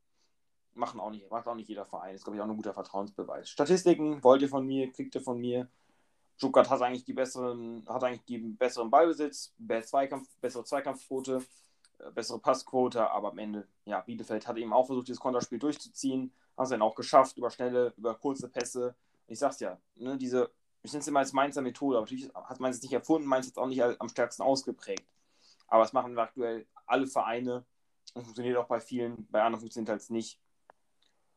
[0.74, 2.12] Machen auch nicht, macht auch nicht jeder Verein.
[2.12, 3.48] Das ist, glaube ich, auch ein guter Vertrauensbeweis.
[3.48, 5.68] Statistiken wollt ihr von mir, kriegt ihr von mir.
[6.38, 11.42] Stuttgart hat eigentlich die besseren, hat eigentlich die besseren Ballbesitz, Zweikampf, bessere Zweikampfquote,
[11.98, 16.32] äh, bessere Passquote, aber am Ende, ja, Bielefeld hat eben auch versucht, dieses Konterspiel durchzuziehen,
[16.56, 18.94] hat es dann auch geschafft, über schnelle, über kurze Pässe.
[19.26, 20.50] Ich sag's ja, ne, diese
[20.82, 23.46] ich nenne es immer als Mainzer Methode, aber natürlich hat Mainz es nicht erfunden, Mainz
[23.46, 25.06] hat es auch nicht am stärksten ausgeprägt.
[25.66, 27.64] Aber das machen aktuell alle Vereine
[28.14, 30.40] und funktioniert auch bei vielen, bei anderen funktioniert es halt nicht.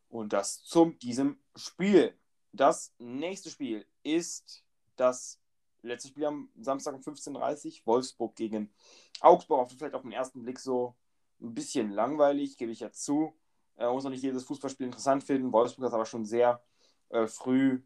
[0.10, 2.18] Und das zum diesem Spiel.
[2.54, 4.64] Das nächste Spiel ist
[5.02, 5.42] das
[5.82, 8.74] letzte Spiel am Samstag um 15.30 Uhr, Wolfsburg gegen
[9.20, 9.72] Augsburg.
[9.72, 10.96] Vielleicht auf den ersten Blick so
[11.42, 13.34] ein bisschen langweilig, gebe ich ja zu.
[13.76, 15.52] Man äh, muss auch nicht jedes Fußballspiel interessant finden.
[15.52, 16.64] Wolfsburg ist aber schon sehr
[17.10, 17.82] äh, früh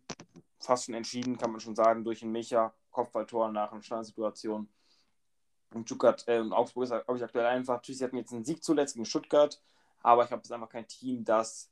[0.59, 4.69] fast schon entschieden, kann man schon sagen, durch ein Mecha, Kopfballtor nach einer Standardsituation.
[5.73, 5.91] Und
[6.27, 7.75] äh, und Augsburg ist, glaube ich, aktuell einfach.
[7.75, 9.61] Natürlich, sie hatten jetzt einen Sieg zuletzt gegen Stuttgart,
[10.01, 11.71] aber ich glaube, es ist einfach kein Team, das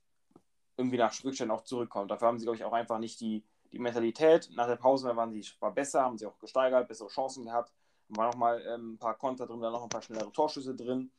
[0.78, 2.12] irgendwie nach Rückständen auch zurückkommt.
[2.12, 4.50] Dafür haben sie, glaube ich, auch einfach nicht die, die Mentalität.
[4.54, 7.74] Nach der Pause waren sie war besser, haben sie auch gesteigert, bessere Chancen gehabt.
[8.10, 11.12] War noch mal ähm, ein paar Konter drin, da noch ein paar schnellere Torschüsse drin.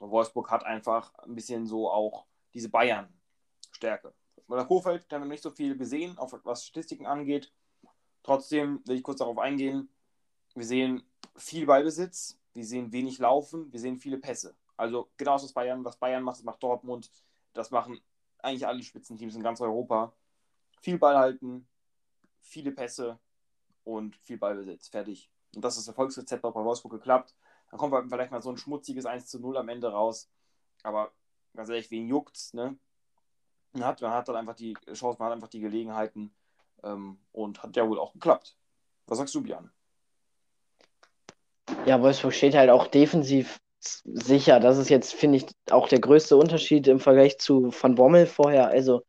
[0.00, 4.14] Und Wolfsburg hat einfach ein bisschen so auch diese Bayern-Stärke.
[4.46, 7.52] Bei Kofeld haben wir nicht so viel gesehen, auch was Statistiken angeht.
[8.22, 9.90] Trotzdem will ich kurz darauf eingehen.
[10.54, 11.02] Wir sehen
[11.36, 14.56] viel Ballbesitz, wir sehen wenig Laufen, wir sehen viele Pässe.
[14.76, 17.10] Also genau das, Bayern, was Bayern macht, das macht Dortmund,
[17.52, 18.00] das machen
[18.38, 20.14] eigentlich alle Spitzenteams in ganz Europa.
[20.80, 21.68] Viel Ball halten,
[22.40, 23.18] viele Pässe
[23.84, 24.88] und viel Ballbesitz.
[24.88, 25.30] Fertig.
[25.54, 27.34] Und das ist das Erfolgsrezept auch bei Wolfsburg geklappt.
[27.70, 30.30] Dann kommt vielleicht mal so ein schmutziges 1 zu 0 am Ende raus.
[30.82, 31.12] Aber
[31.54, 32.78] ganz ehrlich, wen juckt's, ne?
[33.72, 36.34] Man hat, man hat dann einfach die Chance, man hat einfach die Gelegenheiten
[36.82, 38.56] ähm, und hat ja wohl auch geklappt.
[39.06, 39.70] Was sagst du, Björn?
[41.84, 44.60] Ja, Wolfsburg steht halt auch defensiv sicher.
[44.60, 48.68] Das ist jetzt, finde ich, auch der größte Unterschied im Vergleich zu Van Bommel vorher.
[48.68, 49.02] Also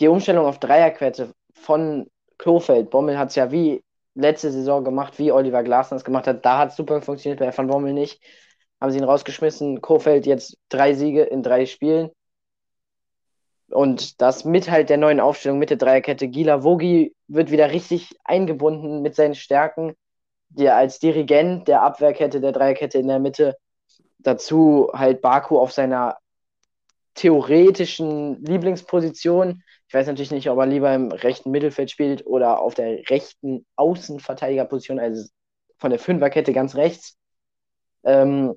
[0.00, 2.90] die Umstellung auf Dreierquette von Klofeld.
[2.90, 3.82] Bommel hat es ja wie
[4.14, 6.44] letzte Saison gemacht, wie Oliver Glasner es gemacht hat.
[6.44, 8.20] Da hat es super funktioniert, bei Van Bommel nicht.
[8.80, 9.80] Haben sie ihn rausgeschmissen.
[9.80, 12.10] Kofeld jetzt drei Siege in drei Spielen.
[13.70, 16.28] Und das mit halt der neuen Aufstellung mit der Dreierkette.
[16.28, 19.94] Gila Vogi wird wieder richtig eingebunden mit seinen Stärken,
[20.50, 23.56] der als Dirigent der Abwehrkette, der Dreierkette in der Mitte.
[24.18, 26.18] Dazu halt Baku auf seiner
[27.14, 29.62] theoretischen Lieblingsposition.
[29.88, 33.66] Ich weiß natürlich nicht, ob er lieber im rechten Mittelfeld spielt oder auf der rechten
[33.76, 35.28] Außenverteidigerposition, also
[35.78, 37.16] von der Fünferkette ganz rechts.
[38.04, 38.54] Ähm,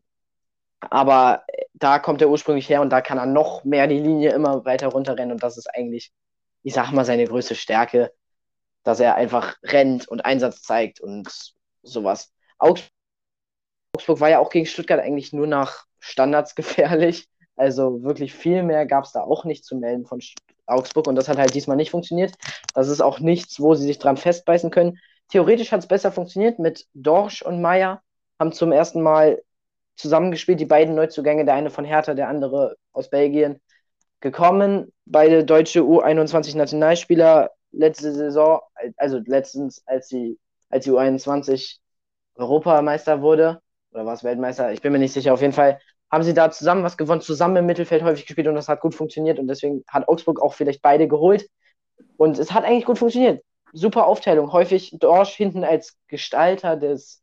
[0.79, 4.65] aber da kommt er ursprünglich her und da kann er noch mehr die Linie immer
[4.65, 6.11] weiter runterrennen und das ist eigentlich,
[6.63, 8.11] ich sag mal, seine größte Stärke,
[8.83, 12.31] dass er einfach rennt und Einsatz zeigt und sowas.
[12.59, 12.89] Augsburg
[14.07, 17.27] war ja auch gegen Stuttgart eigentlich nur nach Standards gefährlich.
[17.55, 20.19] Also wirklich viel mehr gab es da auch nicht zu melden von
[20.65, 22.33] Augsburg und das hat halt diesmal nicht funktioniert.
[22.73, 24.99] Das ist auch nichts, wo sie sich dran festbeißen können.
[25.29, 28.01] Theoretisch hat es besser funktioniert mit Dorsch und Meier,
[28.39, 29.41] haben zum ersten Mal
[29.95, 33.61] zusammengespielt, die beiden Neuzugänge, der eine von Hertha, der andere aus Belgien,
[34.19, 34.91] gekommen.
[35.05, 38.61] Beide deutsche U21-Nationalspieler letzte Saison,
[38.97, 40.37] also letztens, als sie,
[40.69, 41.77] als die U21
[42.35, 45.79] Europameister wurde, oder war es Weltmeister, ich bin mir nicht sicher, auf jeden Fall
[46.15, 48.95] haben sie da zusammen was gewonnen, zusammen im Mittelfeld häufig gespielt und das hat gut
[48.95, 51.49] funktioniert und deswegen hat Augsburg auch vielleicht beide geholt.
[52.15, 53.43] Und es hat eigentlich gut funktioniert.
[53.73, 54.53] Super Aufteilung.
[54.53, 57.21] Häufig Dorsch hinten als Gestalter des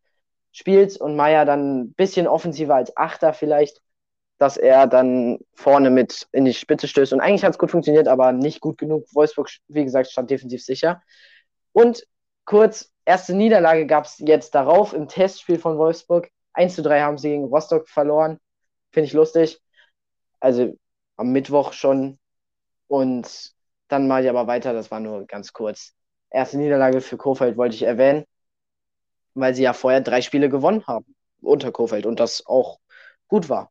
[0.53, 3.81] Spiels und Meier dann ein bisschen offensiver als Achter vielleicht,
[4.37, 7.15] dass er dann vorne mit in die Spitze stößt.
[7.15, 9.07] Und eigentlich hat es gut funktioniert, aber nicht gut genug.
[9.15, 11.01] Wolfsburg, wie gesagt, stand defensiv sicher.
[11.73, 12.07] Und
[12.45, 16.29] kurz, erste Niederlage gab es jetzt darauf im Testspiel von Wolfsburg.
[16.53, 18.39] 1 zu 3 haben sie gegen Rostock verloren.
[18.93, 19.61] Finde ich lustig.
[20.41, 20.75] Also
[21.17, 22.19] am Mittwoch schon.
[22.89, 23.53] Und
[23.89, 25.95] dann mache ich aber weiter, das war nur ganz kurz.
[26.31, 28.25] Erste Niederlage für Kofeld wollte ich erwähnen,
[29.35, 32.79] weil sie ja vorher drei Spiele gewonnen haben unter Kofeld und das auch
[33.29, 33.71] gut war.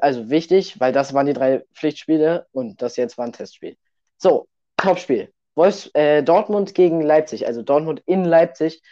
[0.00, 3.76] Also wichtig, weil das waren die drei Pflichtspiele und das jetzt war ein Testspiel.
[4.16, 5.32] So, Topspiel.
[5.54, 8.82] Wolfs, äh, Dortmund gegen Leipzig, also Dortmund in Leipzig.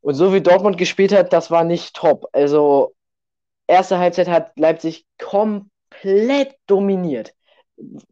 [0.00, 2.26] Und so wie Dortmund gespielt hat, das war nicht top.
[2.32, 2.94] Also
[3.66, 7.34] erste Halbzeit hat Leipzig komplett dominiert.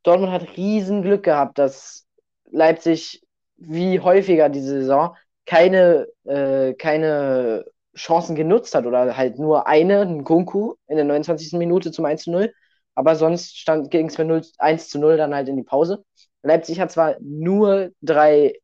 [0.02, 2.06] Dortmund hat riesen Glück gehabt, dass
[2.50, 3.22] Leipzig
[3.56, 7.64] wie häufiger diese Saison keine, äh, keine
[7.96, 11.58] Chancen genutzt hat oder halt nur eine, ein Kunku in der 29.
[11.58, 12.52] Minute zum 1 zu 0.
[12.94, 16.04] Aber sonst ging es mit 1 zu 0 dann halt in die Pause.
[16.42, 18.54] Leipzig hat zwar nur drei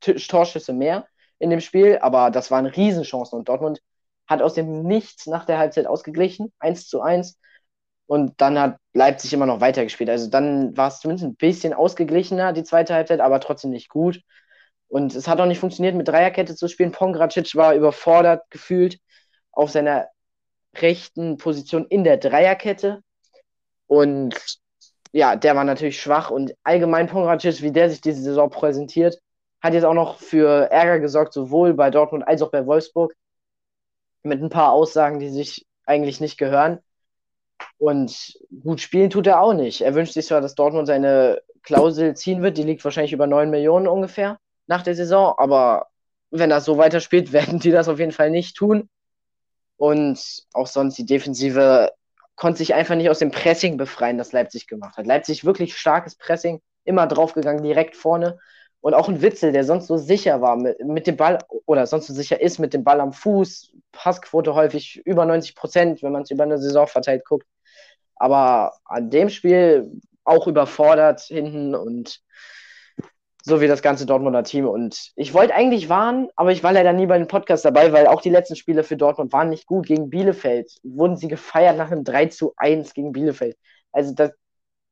[0.00, 1.06] Torschüsse mehr
[1.38, 3.82] in dem Spiel, aber das waren Riesenchancen und Dortmund
[4.30, 7.38] hat aus dem Nichts nach der Halbzeit ausgeglichen, 1 zu 1.
[8.06, 10.08] Und dann hat Leipzig immer noch weitergespielt.
[10.08, 14.22] Also dann war es zumindest ein bisschen ausgeglichener, die zweite Halbzeit, aber trotzdem nicht gut.
[14.88, 16.92] Und es hat auch nicht funktioniert, mit Dreierkette zu spielen.
[16.92, 18.98] Pongracic war überfordert gefühlt
[19.50, 20.06] auf seiner
[20.76, 23.02] rechten Position in der Dreierkette.
[23.88, 24.36] Und
[25.12, 26.30] ja, der war natürlich schwach.
[26.30, 29.18] Und allgemein Pongracic, wie der sich diese Saison präsentiert,
[29.60, 33.12] hat jetzt auch noch für Ärger gesorgt, sowohl bei Dortmund als auch bei Wolfsburg
[34.22, 36.78] mit ein paar Aussagen, die sich eigentlich nicht gehören.
[37.78, 39.80] Und gut spielen tut er auch nicht.
[39.82, 43.50] Er wünscht sich zwar, dass Dortmund seine Klausel ziehen wird, die liegt wahrscheinlich über 9
[43.50, 45.88] Millionen ungefähr nach der Saison, aber
[46.30, 48.88] wenn er so weiterspielt, werden die das auf jeden Fall nicht tun.
[49.76, 51.90] Und auch sonst die Defensive
[52.36, 55.06] konnte sich einfach nicht aus dem Pressing befreien, das Leipzig gemacht hat.
[55.06, 58.38] Leipzig wirklich starkes Pressing, immer draufgegangen, direkt vorne.
[58.80, 62.06] Und auch ein Witzel, der sonst so sicher war mit, mit dem Ball oder sonst
[62.06, 66.22] so sicher ist mit dem Ball am Fuß, Passquote häufig über 90 Prozent, wenn man
[66.22, 67.46] es über eine Saison verteilt guckt.
[68.16, 69.90] Aber an dem Spiel
[70.24, 72.20] auch überfordert hinten und
[73.42, 74.66] so wie das ganze Dortmunder Team.
[74.66, 78.06] Und ich wollte eigentlich warnen, aber ich war leider nie bei dem Podcast dabei, weil
[78.06, 79.86] auch die letzten Spiele für Dortmund waren nicht gut.
[79.86, 83.56] Gegen Bielefeld wurden sie gefeiert nach einem 3 zu 1 gegen Bielefeld.
[83.92, 84.32] Also das,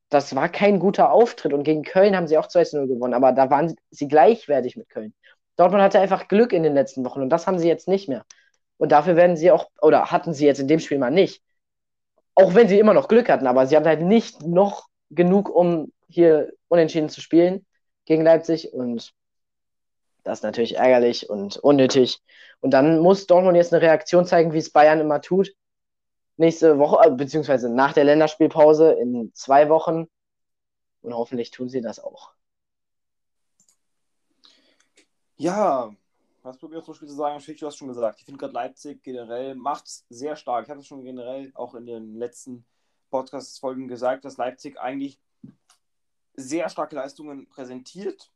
[0.09, 1.53] das war kein guter Auftritt.
[1.53, 4.75] Und gegen Köln haben sie auch 2 zu 0 gewonnen, aber da waren sie gleichwertig
[4.75, 5.13] mit Köln.
[5.55, 8.25] Dortmund hatte einfach Glück in den letzten Wochen und das haben sie jetzt nicht mehr.
[8.77, 11.43] Und dafür werden sie auch, oder hatten sie jetzt in dem Spiel mal nicht.
[12.33, 15.91] Auch wenn sie immer noch Glück hatten, aber sie hatten halt nicht noch genug, um
[16.07, 17.65] hier unentschieden zu spielen
[18.05, 19.13] gegen Leipzig und
[20.23, 22.19] das ist natürlich ärgerlich und unnötig.
[22.61, 25.51] Und dann muss Dortmund jetzt eine Reaktion zeigen, wie es Bayern immer tut.
[26.39, 30.07] Nächste Woche, äh, beziehungsweise nach der Länderspielpause in zwei Wochen.
[31.01, 32.31] Und hoffentlich tun sie das auch.
[35.35, 35.93] Ja,
[36.41, 37.43] was probiert zum Beispiel zu sagen?
[37.45, 38.19] du hast schon gesagt.
[38.19, 40.63] Ich finde gerade Leipzig generell macht es sehr stark.
[40.63, 42.65] Ich hatte es schon generell auch in den letzten
[43.09, 45.19] Podcast-Folgen gesagt, dass Leipzig eigentlich
[46.35, 48.31] sehr starke Leistungen präsentiert,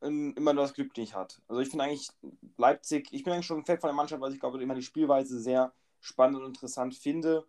[0.00, 1.40] immer nur das Glück nicht hat.
[1.46, 2.10] Also ich finde eigentlich
[2.56, 4.82] Leipzig, ich bin eigentlich schon ein Fan von der Mannschaft, weil ich glaube, immer die
[4.82, 7.46] Spielweise sehr spannend und interessant finde.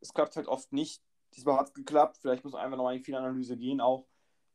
[0.00, 1.02] Es klappt halt oft nicht.
[1.34, 2.18] Diesmal hat es geklappt.
[2.20, 4.06] Vielleicht muss einfach nochmal in die Analyse gehen auch.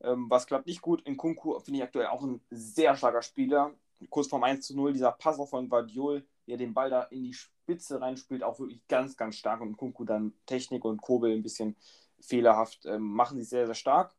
[0.02, 1.02] Ähm, was klappt nicht gut?
[1.04, 3.74] In Kunku finde ich aktuell auch ein sehr starker Spieler.
[4.10, 7.34] Kurz vorm 1 zu 0, dieser Passer von Guardiol, der den Ball da in die
[7.34, 9.60] Spitze reinspielt, auch wirklich ganz, ganz stark.
[9.60, 11.76] Und Kunku dann Technik und Kobel ein bisschen
[12.22, 14.16] fehlerhaft ähm, machen sie sehr, sehr stark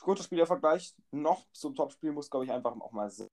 [0.00, 3.28] kurzer Spielervergleich noch zum Topspiel muss, glaube ich, einfach auch mal sehen.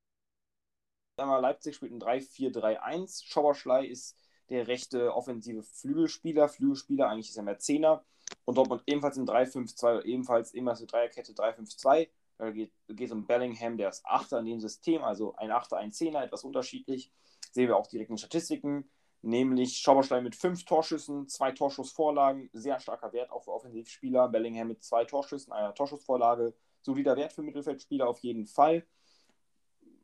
[1.19, 3.25] Leipzig spielt ein 3-4-3-1.
[3.25, 4.15] Schauerschlei ist
[4.49, 6.49] der rechte offensive Flügelspieler.
[6.49, 8.03] Flügelspieler, eigentlich ist er mehr Zehner.
[8.45, 12.09] Und Dortmund ebenfalls in 3-5-2, ebenfalls immer so Dreierkette 3-5-2.
[12.37, 15.91] Da geht es um Bellingham, der ist Achter in dem System, also ein Achter, ein
[15.91, 17.11] Zehner, etwas unterschiedlich.
[17.51, 18.89] Sehen wir auch direkt in den Statistiken
[19.21, 24.29] nämlich Schauberstein mit fünf Torschüssen, zwei Torschussvorlagen, sehr starker Wert auch für Offensivspieler.
[24.29, 28.85] Bellingham mit zwei Torschüssen, einer Torschussvorlage, solider Wert für Mittelfeldspieler auf jeden Fall.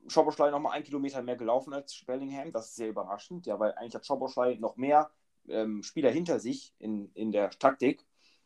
[0.08, 3.96] Schauberstein nochmal ein Kilometer mehr gelaufen als Bellingham, das ist sehr überraschend, ja, weil eigentlich
[3.96, 5.12] hat Schauberstein noch mehr
[5.48, 8.06] ähm, Spieler hinter sich in, in der Taktik,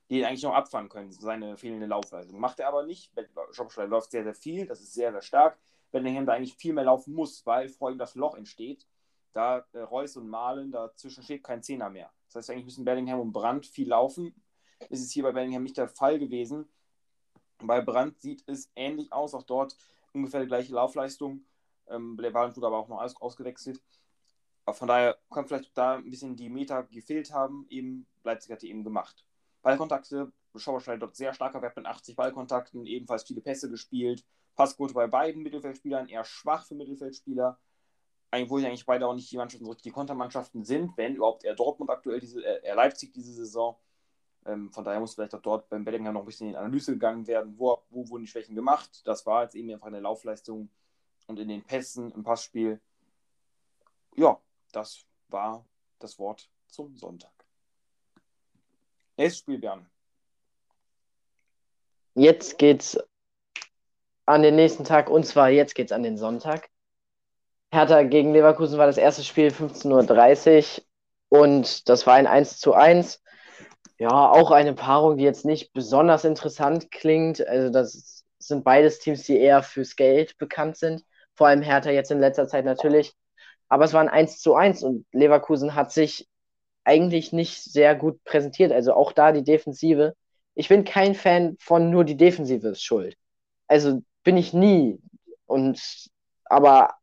[0.10, 2.40] die ihn eigentlich noch abfangen können, seine fehlende Laufleistung.
[2.40, 3.12] Macht er aber nicht.
[3.52, 5.58] Schauberstein läuft sehr, sehr viel, das ist sehr, sehr stark.
[5.92, 8.88] Bellingham da eigentlich viel mehr laufen muss, weil vor ihm das Loch entsteht
[9.38, 12.12] da äh, Reus und Malen, dazwischen steht kein Zehner mehr.
[12.26, 14.34] Das heißt, eigentlich müssen Bellingham und Brandt viel laufen.
[14.90, 16.68] Ist es hier bei Bellingham nicht der Fall gewesen.
[17.60, 19.78] Bei Brandt sieht es ähnlich aus, auch dort
[20.18, 21.46] ungefähr die gleiche Laufleistung.
[21.88, 23.82] Ähm, Levalen wurde aber auch noch aus ausgewechselt.
[24.66, 27.66] Aber von daher kann vielleicht da ein bisschen die Meter gefehlt haben.
[27.70, 29.26] Eben Leipzig hat die eben gemacht.
[29.62, 34.26] Ballkontakte, Schauerstein dort sehr starker Wert mit 80 Ballkontakten, ebenfalls viele Pässe gespielt.
[34.56, 37.60] Passquote bei beiden Mittelfeldspielern eher schwach für Mittelfeldspieler.
[38.32, 41.56] Obwohl eigentlich beide auch nicht die Mannschaften so richtig die Kontermannschaften sind, wenn überhaupt eher
[41.56, 43.78] Dortmund aktuell, diese, äh, eher Leipzig diese Saison.
[44.48, 46.94] Ähm, von daher muss vielleicht auch dort beim Bellingham noch ein bisschen in die Analyse
[46.94, 49.02] gegangen werden, wo, wo wurden die Schwächen gemacht.
[49.06, 50.70] Das war jetzt eben einfach eine Laufleistung
[51.28, 52.80] und in den Pässen, im Passspiel.
[54.16, 54.40] Ja,
[54.72, 55.66] das war
[56.00, 57.32] das Wort zum Sonntag.
[59.18, 59.86] Nächstes Spiel, Björn.
[62.16, 62.98] Jetzt geht's
[64.26, 66.70] an den nächsten Tag und zwar jetzt geht's an den Sonntag.
[67.72, 70.82] Hertha gegen Leverkusen war das erste Spiel 15.30
[71.30, 73.22] Uhr und das war ein 1 zu 1
[74.00, 77.46] ja, auch eine Paarung, die jetzt nicht besonders interessant klingt.
[77.46, 81.04] Also das sind beides Teams, die eher fürs Geld bekannt sind.
[81.36, 83.14] Vor allem Hertha jetzt in letzter Zeit natürlich.
[83.70, 86.28] Aber es war ein 1 zu 1 und Leverkusen hat sich
[86.84, 88.72] eigentlich nicht sehr gut präsentiert.
[88.72, 90.16] Also auch da die Defensive.
[90.56, 93.16] Ich bin kein Fan von nur die Defensive ist schuld.
[93.68, 95.00] Also bin ich nie.
[95.46, 96.10] Und
[96.46, 96.94] aber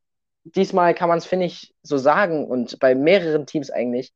[0.44, 4.12] diesmal kann man es, finde ich, so sagen und bei mehreren Teams eigentlich,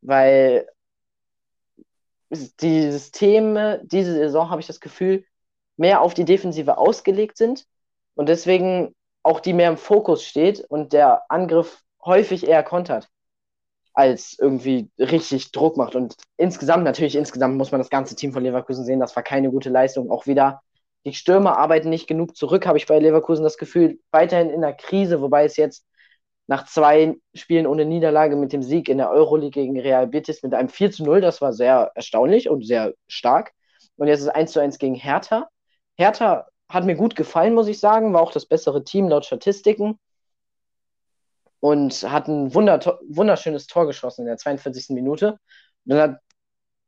[0.00, 0.66] weil
[2.30, 5.24] die Systeme diese Saison, habe ich das Gefühl,
[5.76, 7.64] mehr auf die Defensive ausgelegt sind
[8.14, 13.08] und deswegen auch die mehr im Fokus steht und der Angriff häufig eher kontert,
[13.92, 15.94] als irgendwie richtig Druck macht.
[15.94, 19.50] Und insgesamt, natürlich, insgesamt muss man das ganze Team von Leverkusen sehen, das war keine
[19.50, 20.10] gute Leistung.
[20.10, 20.62] Auch wieder,
[21.04, 24.74] die Stürmer arbeiten nicht genug zurück, habe ich bei Leverkusen das Gefühl, weiterhin in der
[24.74, 25.84] Krise, wobei es jetzt
[26.48, 30.54] nach zwei Spielen ohne Niederlage mit dem Sieg in der Euroleague gegen Real Betis mit
[30.54, 31.20] einem 4 zu 0.
[31.20, 33.52] Das war sehr erstaunlich und sehr stark.
[33.96, 35.48] Und jetzt ist es 1 zu 1 gegen Hertha.
[35.96, 38.14] Hertha hat mir gut gefallen, muss ich sagen.
[38.14, 39.98] War auch das bessere Team laut Statistiken.
[41.60, 44.90] Und hat ein wunderschönes Tor geschossen in der 42.
[44.90, 45.38] Minute.
[45.84, 46.18] Und, hat,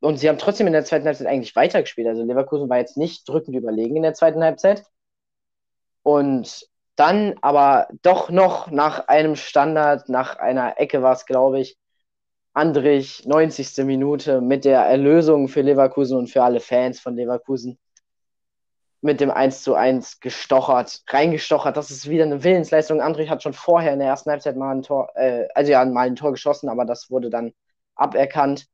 [0.00, 2.08] und sie haben trotzdem in der zweiten Halbzeit eigentlich weitergespielt.
[2.08, 4.86] Also Leverkusen war jetzt nicht drückend überlegen in der zweiten Halbzeit.
[6.02, 6.69] Und
[7.00, 11.78] dann aber doch noch nach einem Standard, nach einer Ecke war es, glaube ich,
[12.52, 13.86] Andrich, 90.
[13.86, 17.78] Minute mit der Erlösung für Leverkusen und für alle Fans von Leverkusen
[19.00, 21.74] mit dem 1 zu 1 gestochert, reingestochert.
[21.74, 23.00] Das ist wieder eine Willensleistung.
[23.00, 26.06] Andrich hat schon vorher in der ersten Halbzeit mal ein Tor, äh, also ja, mal
[26.06, 27.52] ein Tor geschossen, aber das wurde dann
[27.94, 28.66] aberkannt.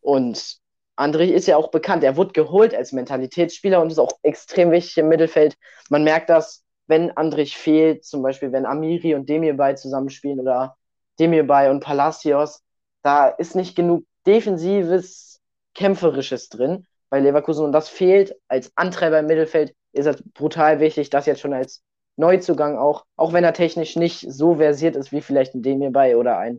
[0.00, 0.56] Und
[0.96, 2.02] Andrich ist ja auch bekannt.
[2.02, 5.58] Er wurde geholt als Mentalitätsspieler und ist auch extrem wichtig im Mittelfeld.
[5.90, 10.76] Man merkt das wenn Andrich fehlt, zum Beispiel wenn Amiri und Demirbay zusammenspielen oder
[11.20, 12.62] Demirbay und Palacios,
[13.02, 15.40] da ist nicht genug defensives,
[15.74, 17.64] kämpferisches drin bei Leverkusen.
[17.64, 21.82] Und das fehlt als Antreiber im Mittelfeld, ist es brutal wichtig, das jetzt schon als
[22.16, 26.38] Neuzugang auch, auch wenn er technisch nicht so versiert ist wie vielleicht ein Demirbay oder
[26.38, 26.58] ein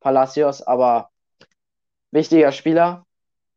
[0.00, 1.10] Palacios, aber
[2.12, 3.04] wichtiger Spieler.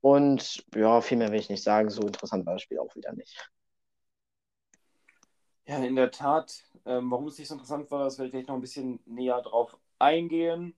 [0.01, 3.13] Und ja, viel mehr will ich nicht sagen, so interessant war das Spiel auch wieder
[3.13, 3.49] nicht.
[5.69, 6.63] Ja, in der Tat.
[6.83, 9.39] Ähm, warum es nicht so interessant war, das werde ich vielleicht noch ein bisschen näher
[9.43, 10.75] drauf eingehen.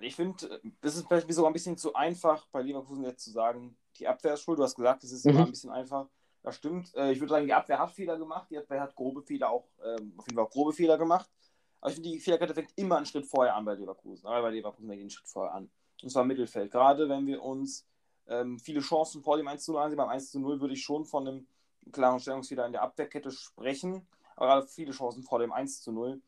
[0.00, 3.76] Ich finde, das ist vielleicht sogar ein bisschen zu einfach, bei Leverkusen jetzt zu sagen,
[4.00, 4.58] die Abwehr ist schuld.
[4.58, 5.30] Du hast gesagt, es ist mhm.
[5.30, 6.08] immer ein bisschen einfach.
[6.42, 6.92] Das stimmt.
[6.96, 8.50] Äh, ich würde sagen, die Abwehr hat Fehler gemacht.
[8.50, 11.30] Die Abwehr hat grobe Fehler auch, ähm, auf jeden Fall auch grobe Fehler gemacht.
[11.80, 14.26] Aber ich finde, die Fehlerkette fängt immer einen Schritt vorher an bei Leverkusen.
[14.26, 15.70] Aber bei Leverkusen fängt einen Schritt vorher an.
[16.02, 16.72] Und zwar Mittelfeld.
[16.72, 17.86] Gerade wenn wir uns
[18.26, 20.82] ähm, viele Chancen vor dem 1 zu 0 ansehen, beim 1 zu 0 würde ich
[20.82, 21.46] schon von einem
[21.92, 26.20] klaren Stellungsfehler in der Abwehrkette sprechen, aber gerade viele Chancen vor dem 1 zu 0.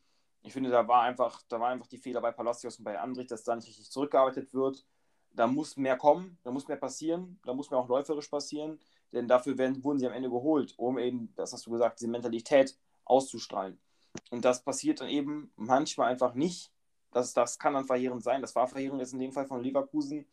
[0.43, 3.27] Ich finde, da war einfach, da war einfach die Fehler bei Palacios und bei Andrich,
[3.27, 4.85] dass da nicht richtig zurückgearbeitet wird.
[5.31, 8.79] Da muss mehr kommen, da muss mehr passieren, da muss mehr auch läuferisch passieren,
[9.13, 12.09] denn dafür werden, wurden sie am Ende geholt, um eben, das hast du gesagt, diese
[12.09, 13.79] Mentalität auszustrahlen.
[14.29, 16.71] Und das passiert dann eben manchmal einfach nicht.
[17.11, 18.41] Das, das kann dann verheerend sein.
[18.41, 20.27] Das war verheerend jetzt in dem Fall von Leverkusen.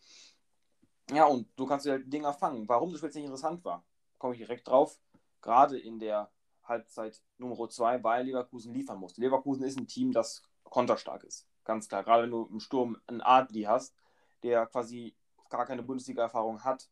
[1.12, 2.68] Ja, und du kannst dir halt Dinger fangen.
[2.68, 3.84] Warum das jetzt nicht interessant war,
[4.18, 4.98] komme ich direkt drauf
[5.42, 6.30] gerade in der
[6.64, 9.20] Halbzeit Nummer 2, weil Leverkusen liefern musste.
[9.20, 11.46] Leverkusen ist ein Team, das konterstark ist.
[11.64, 12.04] Ganz klar.
[12.04, 13.94] Gerade wenn du im Sturm einen Adli hast,
[14.42, 15.14] der quasi
[15.48, 16.88] gar keine Bundesliga-Erfahrung hat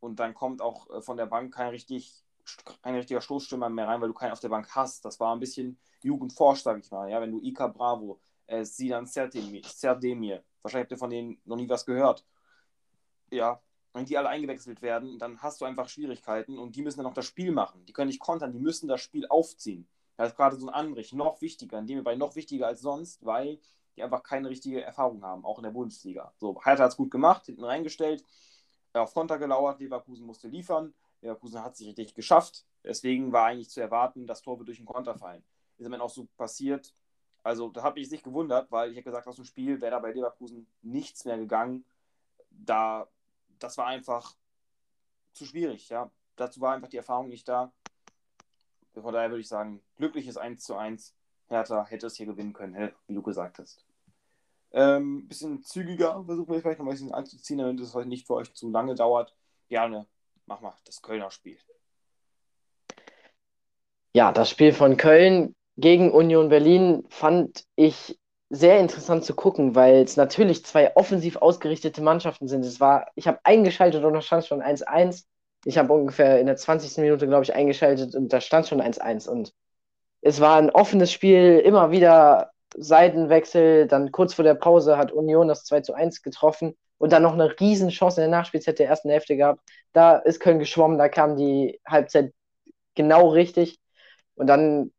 [0.00, 2.24] und dann kommt auch äh, von der Bank kein, richtig,
[2.82, 5.04] kein richtiger Stoßstürmer mehr rein, weil du keinen auf der Bank hast.
[5.04, 7.10] Das war ein bisschen Jugendforsch, sag ich mal.
[7.10, 11.68] Ja, wenn du Ika Bravo, äh, Sidan Serdemir, wahrscheinlich habt ihr von denen noch nie
[11.68, 12.24] was gehört.
[13.30, 13.60] Ja,
[13.98, 17.14] und die alle eingewechselt werden, dann hast du einfach Schwierigkeiten und die müssen dann auch
[17.14, 17.84] das Spiel machen.
[17.86, 19.88] Die können nicht kontern, die müssen das Spiel aufziehen.
[20.16, 23.24] Da ist gerade so ein Anrich noch wichtiger, in dem bei noch wichtiger als sonst,
[23.24, 23.58] weil
[23.96, 26.32] die einfach keine richtige Erfahrung haben, auch in der Bundesliga.
[26.36, 28.24] So, Hertha hat es gut gemacht, hinten reingestellt,
[28.92, 33.80] auf Konter gelauert, Leverkusen musste liefern, Leverkusen hat sich richtig geschafft, deswegen war eigentlich zu
[33.80, 35.42] erwarten, das Tor wird durch den Konter fallen.
[35.78, 36.94] Ist am Ende auch so passiert.
[37.42, 39.98] Also da habe ich sich gewundert, weil ich habe gesagt, aus dem Spiel wäre da
[40.00, 41.84] bei Leverkusen nichts mehr gegangen.
[42.50, 43.08] Da,
[43.58, 44.34] das war einfach
[45.32, 46.10] zu schwierig, ja.
[46.36, 47.72] Dazu war einfach die Erfahrung nicht da.
[48.94, 51.14] Von daher würde ich sagen, glückliches 1 zu 1.
[51.48, 53.84] Hertha hätte es hier gewinnen können, wie du gesagt hast.
[54.70, 58.34] Ähm, bisschen zügiger versuchen wir vielleicht noch ein bisschen anzuziehen, damit es heute nicht für
[58.34, 59.34] euch zu lange dauert.
[59.68, 60.06] Gerne,
[60.46, 61.58] mach mal das Kölner Spiel.
[64.14, 68.18] Ja, das Spiel von Köln gegen Union Berlin fand ich
[68.50, 72.64] sehr interessant zu gucken, weil es natürlich zwei offensiv ausgerichtete Mannschaften sind.
[72.64, 75.26] Es war, ich habe eingeschaltet und da stand schon 1-1.
[75.64, 76.98] Ich habe ungefähr in der 20.
[77.02, 79.28] Minute, glaube ich, eingeschaltet und da stand schon 1-1.
[79.28, 79.52] Und
[80.22, 83.86] es war ein offenes Spiel, immer wieder Seitenwechsel.
[83.86, 87.58] Dann kurz vor der Pause hat Union das 2 1 getroffen und dann noch eine
[87.60, 89.60] Riesenchance in der Nachspielzeit der ersten Hälfte gehabt.
[89.92, 92.32] Da ist Köln geschwommen, da kam die Halbzeit
[92.94, 93.78] genau richtig.
[94.36, 94.92] Und dann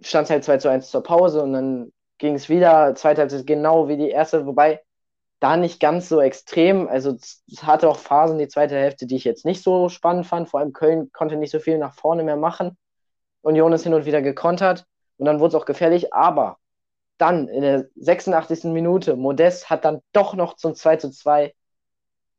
[0.00, 3.46] stand es halt 2 zu 1 zur Pause und dann ging es wieder, zweite Halbzeit
[3.46, 4.82] genau wie die erste, wobei
[5.40, 6.88] da nicht ganz so extrem.
[6.88, 10.48] Also es hatte auch Phasen, die zweite Hälfte, die ich jetzt nicht so spannend fand.
[10.48, 12.76] Vor allem Köln konnte nicht so viel nach vorne mehr machen.
[13.42, 14.86] Union ist hin und wieder gekontert
[15.18, 16.14] und dann wurde es auch gefährlich.
[16.14, 16.58] Aber
[17.18, 18.64] dann in der 86.
[18.64, 21.54] Minute, Modest hat dann doch noch zum 2 zu 2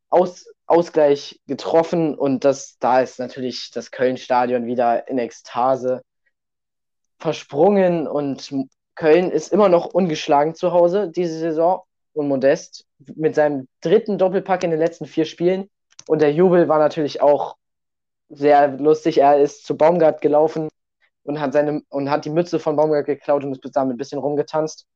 [0.09, 6.01] Aus, Ausgleich getroffen und das, da ist natürlich das Köln-Stadion wieder in Ekstase
[7.19, 8.53] versprungen und
[8.97, 11.83] Köln ist immer noch ungeschlagen zu Hause diese Saison
[12.13, 12.85] und Modest
[13.15, 15.69] mit seinem dritten Doppelpack in den letzten vier Spielen.
[16.07, 17.55] Und der Jubel war natürlich auch
[18.29, 19.19] sehr lustig.
[19.19, 20.67] Er ist zu Baumgart gelaufen
[21.23, 24.19] und hat seine und hat die Mütze von Baumgart geklaut und ist damit ein bisschen
[24.19, 24.87] rumgetanzt.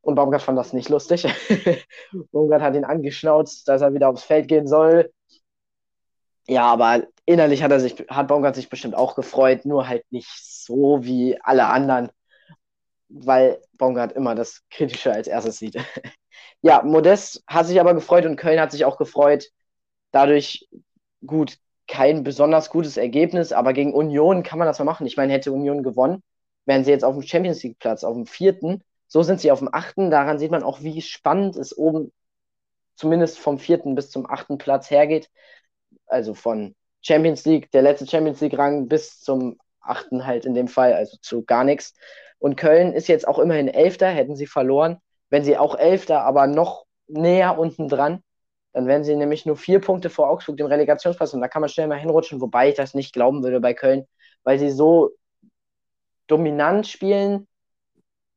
[0.00, 1.26] Und Baumgart fand das nicht lustig.
[2.32, 5.12] Baumgart hat ihn angeschnauzt, dass er wieder aufs Feld gehen soll.
[6.48, 10.30] Ja, aber innerlich hat er sich, hat Baumgart sich bestimmt auch gefreut, nur halt nicht
[10.30, 12.10] so wie alle anderen
[13.12, 15.76] weil Baumgart immer das Kritische als erstes sieht.
[16.62, 19.50] ja, Modest hat sich aber gefreut und Köln hat sich auch gefreut.
[20.10, 20.68] Dadurch
[21.26, 21.58] gut,
[21.88, 25.06] kein besonders gutes Ergebnis, aber gegen Union kann man das mal machen.
[25.06, 26.22] Ich meine, hätte Union gewonnen,
[26.64, 28.82] wären sie jetzt auf dem Champions League Platz, auf dem vierten.
[29.08, 30.10] So sind sie auf dem achten.
[30.10, 32.12] Daran sieht man auch, wie spannend es oben
[32.94, 35.30] zumindest vom vierten bis zum achten Platz hergeht.
[36.06, 40.68] Also von Champions League, der letzte Champions League Rang bis zum achten halt in dem
[40.68, 41.94] Fall, also zu gar nichts.
[42.42, 44.98] Und Köln ist jetzt auch immerhin Elfter, hätten sie verloren.
[45.30, 48.20] Wenn sie auch Elfter, aber noch näher unten dran,
[48.72, 51.32] dann wären sie nämlich nur vier Punkte vor Augsburg, dem Relegationsplatz.
[51.34, 54.08] Und da kann man schnell mal hinrutschen, wobei ich das nicht glauben würde bei Köln,
[54.42, 55.12] weil sie so
[56.26, 57.46] dominant spielen,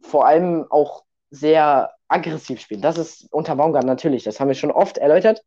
[0.04, 2.82] vor allem auch sehr aggressiv spielen.
[2.82, 5.42] Das ist unter Baumgart natürlich, das haben wir schon oft erläutert.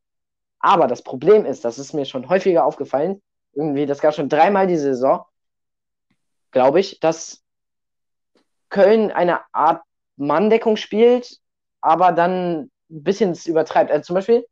[0.58, 4.66] Aber das Problem ist, das ist mir schon häufiger aufgefallen, irgendwie, das gab schon dreimal
[4.66, 5.22] die Saison,
[6.50, 7.44] glaube ich, dass
[8.70, 9.82] Köln eine Art
[10.16, 11.38] Manndeckung spielt,
[11.80, 13.90] aber dann ein bisschen übertreibt.
[13.90, 14.46] Also zum Beispiel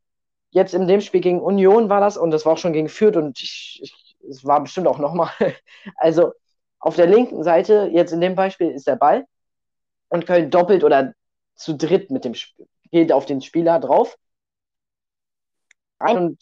[0.51, 3.17] jetzt in dem Spiel gegen Union war das und das war auch schon gegen Fürth
[3.17, 5.31] und ich, ich, es war bestimmt auch nochmal.
[5.95, 6.33] Also
[6.79, 9.25] auf der linken Seite, jetzt in dem Beispiel, ist der Ball
[10.09, 11.13] und Köln doppelt oder
[11.55, 14.15] zu dritt mit dem Spiel, geht auf den Spieler drauf
[15.99, 16.37] und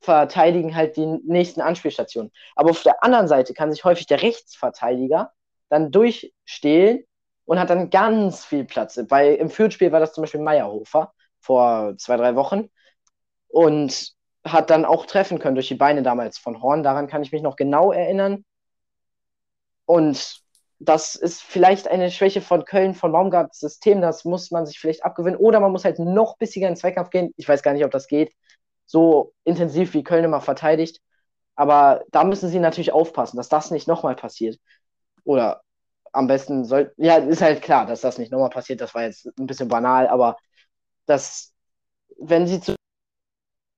[0.00, 2.32] verteidigen halt die nächsten Anspielstationen.
[2.54, 5.32] Aber auf der anderen Seite kann sich häufig der Rechtsverteidiger
[5.68, 7.04] dann durchstehlen
[7.44, 9.00] und hat dann ganz viel Platz.
[9.08, 12.68] Bei, Im Fürth-Spiel war das zum Beispiel Meyerhofer vor zwei, drei Wochen
[13.48, 14.12] und
[14.44, 16.82] hat dann auch treffen können durch die Beine damals von Horn.
[16.82, 18.44] Daran kann ich mich noch genau erinnern.
[19.86, 20.40] Und
[20.78, 24.00] das ist vielleicht eine Schwäche von Köln, von Baumgarts System.
[24.00, 25.38] Das muss man sich vielleicht abgewinnen.
[25.38, 27.32] Oder man muss halt noch bissiger in den Zweikampf gehen.
[27.36, 28.32] Ich weiß gar nicht, ob das geht.
[28.84, 31.00] So intensiv wie Köln immer verteidigt.
[31.54, 34.58] Aber da müssen sie natürlich aufpassen, dass das nicht nochmal passiert.
[35.26, 35.62] Oder
[36.12, 38.80] am besten soll, ja, ist halt klar, dass das nicht nochmal passiert.
[38.80, 40.36] Das war jetzt ein bisschen banal, aber
[41.06, 41.52] das,
[42.18, 42.74] wenn sie zu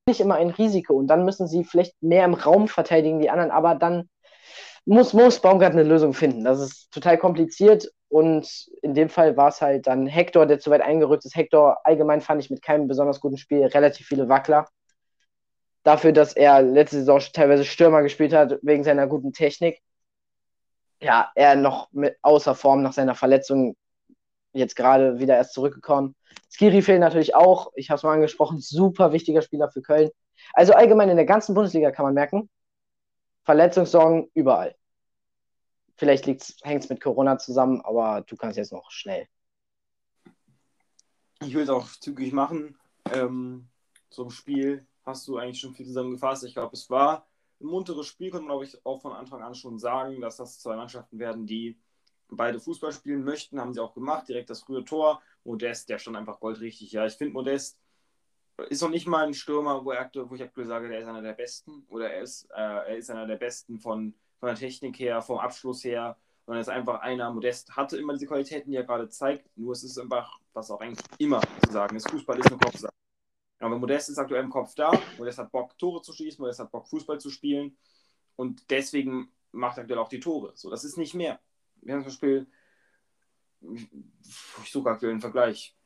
[0.06, 3.50] nicht immer ein Risiko und dann müssen sie vielleicht mehr im Raum verteidigen, die anderen,
[3.50, 4.08] aber dann
[4.86, 6.44] muss, muss Baumgart eine Lösung finden.
[6.44, 8.48] Das ist total kompliziert und
[8.82, 11.36] in dem Fall war es halt dann Hector, der zu weit eingerückt ist.
[11.36, 14.66] Hector allgemein fand ich mit keinem besonders guten Spiel relativ viele Wackler.
[15.82, 19.82] Dafür, dass er letzte Saison teilweise Stürmer gespielt hat, wegen seiner guten Technik
[21.00, 23.76] ja, er noch mit außer Form nach seiner Verletzung
[24.52, 26.14] jetzt gerade wieder erst zurückgekommen.
[26.50, 27.72] Skiri fehlt natürlich auch.
[27.74, 30.10] Ich habe es mal angesprochen, super wichtiger Spieler für Köln.
[30.54, 32.48] Also allgemein in der ganzen Bundesliga kann man merken,
[33.44, 34.74] Verletzungssorgen überall.
[35.96, 39.26] Vielleicht hängt es mit Corona zusammen, aber du kannst jetzt noch schnell.
[41.40, 42.78] Ich will es auch zügig machen.
[43.12, 43.68] Ähm,
[44.10, 46.44] zum Spiel hast du eigentlich schon viel zusammengefasst.
[46.44, 47.27] Ich glaube, es war
[47.60, 50.76] munteres Spiel, konnte man, glaube ich, auch von Anfang an schon sagen, dass das zwei
[50.76, 51.78] Mannschaften werden, die
[52.30, 53.60] beide Fußball spielen möchten.
[53.60, 54.28] Haben sie auch gemacht.
[54.28, 55.22] Direkt das frühe Tor.
[55.44, 56.92] Modest, der stand einfach goldrichtig.
[56.92, 57.78] Ja, ich finde Modest
[58.68, 61.22] ist noch nicht mal ein Stürmer, wo, er, wo ich aktuell sage, der ist einer
[61.22, 61.84] der besten.
[61.88, 65.38] Oder er ist, äh, er ist einer der besten von, von der Technik her, vom
[65.38, 66.16] Abschluss her.
[66.44, 69.48] Sondern er ist einfach einer, Modest hatte immer diese Qualitäten, die er gerade zeigt.
[69.56, 72.92] Nur es ist einfach, was auch eigentlich immer zu sagen ist, Fußball ist eine Kopfsache.
[73.60, 74.92] Aber Modest ist aktuell im Kopf da.
[75.16, 76.40] Modest hat Bock, Tore zu schießen.
[76.40, 77.76] Modest hat Bock, Fußball zu spielen.
[78.36, 80.52] Und deswegen macht er aktuell auch die Tore.
[80.54, 81.40] So, das ist nicht mehr.
[81.82, 82.46] Wir haben zum Beispiel,
[84.62, 85.76] ich suche aktuell einen Vergleich.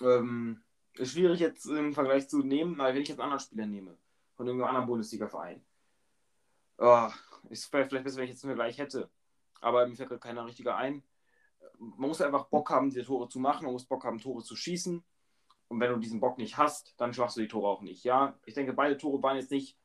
[0.00, 0.62] Ähm,
[0.94, 3.96] ist schwierig jetzt im Vergleich zu nehmen, weil wenn ich jetzt einen anderen Spieler nehme,
[4.36, 5.62] von irgendeinem anderen Bundesliga-Verein,
[6.78, 7.08] oh,
[7.50, 9.10] ist vielleicht besser, wenn ich jetzt einen Vergleich hätte.
[9.60, 11.02] Aber mir fällt keiner richtiger ein.
[11.78, 14.56] Man muss einfach Bock haben, diese Tore zu machen, man muss Bock haben, Tore zu
[14.56, 15.04] schießen.
[15.68, 18.04] Und wenn du diesen Bock nicht hast, dann machst du die Tore auch nicht.
[18.04, 19.76] Ja, ich denke, beide Tore waren jetzt nicht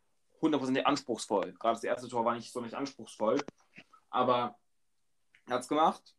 [0.41, 1.53] 100% anspruchsvoll.
[1.59, 3.41] Gerade das erste Tor war nicht so nicht anspruchsvoll.
[4.09, 4.57] Aber
[5.47, 6.15] er hat es gemacht.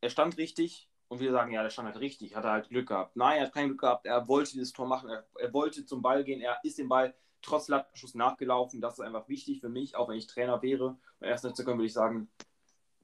[0.00, 0.90] Er stand richtig.
[1.08, 3.14] Und wir sagen, ja, der stand halt richtig, hat er halt Glück gehabt.
[3.14, 4.06] Nein, er hat kein Glück gehabt.
[4.06, 5.10] Er wollte dieses Tor machen.
[5.10, 6.40] Er, er wollte zum Ball gehen.
[6.40, 8.80] Er ist dem Ball trotz Lattenschuss nachgelaufen.
[8.80, 10.96] Das ist einfach wichtig für mich, auch wenn ich Trainer wäre.
[11.20, 12.30] Beim ersten FC Köln würde ich sagen,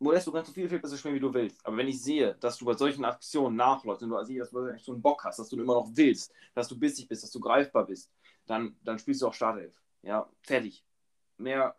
[0.00, 1.64] Modest, du kannst so viel, viel besser spielen, wie du willst.
[1.64, 4.78] Aber wenn ich sehe, dass du bei solchen Aktionen nachläufst und du siehst, dass du
[4.78, 7.38] so einen Bock hast, dass du immer noch willst, dass du bissig bist, dass du
[7.38, 8.10] greifbar bist,
[8.46, 9.78] dann, dann spielst du auch Startelf.
[10.02, 10.84] Ja, fertig.
[11.36, 11.76] Mehr,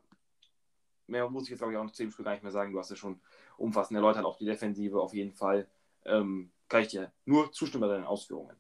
[1.08, 2.72] mehr muss ich jetzt, glaube ich, auch noch zu dem Spiel gar nicht mehr sagen.
[2.72, 3.20] Du hast ja schon
[3.58, 5.68] umfassend erläutert, auch die Defensive auf jeden Fall.
[6.06, 8.56] Ähm, kann ich dir nur zustimmen bei deinen Ausführungen.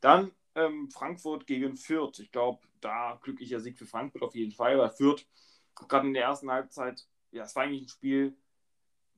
[0.00, 2.18] Dann ähm, Frankfurt gegen Fürth.
[2.18, 5.26] Ich glaube, da glücklicher Sieg für Frankfurt auf jeden Fall, weil Fürth
[5.74, 8.36] gerade in der ersten Halbzeit, ja, es war eigentlich ein Spiel,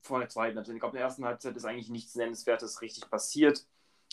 [0.02, 0.74] vor der zweiten Halbzeit.
[0.74, 3.66] Ich glaube, in der ersten Halbzeit ist eigentlich nichts Nennenswertes richtig passiert.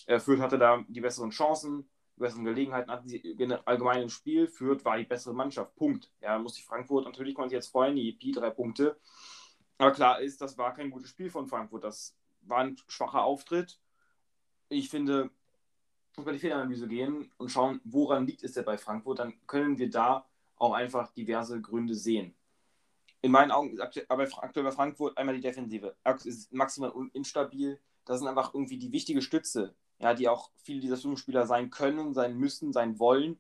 [0.06, 4.48] Äh, Fürth hatte da die besseren Chancen, die besseren Gelegenheiten hatten sie allgemein im Spiel.
[4.48, 5.76] Fürth war die bessere Mannschaft.
[5.76, 6.12] Punkt.
[6.22, 8.98] Ja, muss sich Frankfurt natürlich konnte sich jetzt freuen, die EP drei Punkte.
[9.78, 11.84] Aber klar ist, das war kein gutes Spiel von Frankfurt.
[11.84, 13.80] Das war ein schwacher Auftritt.
[14.70, 15.30] Ich finde,
[16.16, 19.90] bei die Fehlanalyse gehen und schauen, woran liegt es denn bei Frankfurt, dann können wir
[19.90, 20.26] da
[20.56, 22.34] auch einfach diverse Gründe sehen
[23.26, 25.96] in meinen Augen ist aber aktuell bei Frankfurt einmal die Defensive.
[26.26, 27.82] Ist maximal instabil.
[28.06, 32.14] Das sind einfach irgendwie die wichtige Stütze, ja, die auch viele dieser Führungsspieler sein können,
[32.14, 33.40] sein müssen, sein wollen.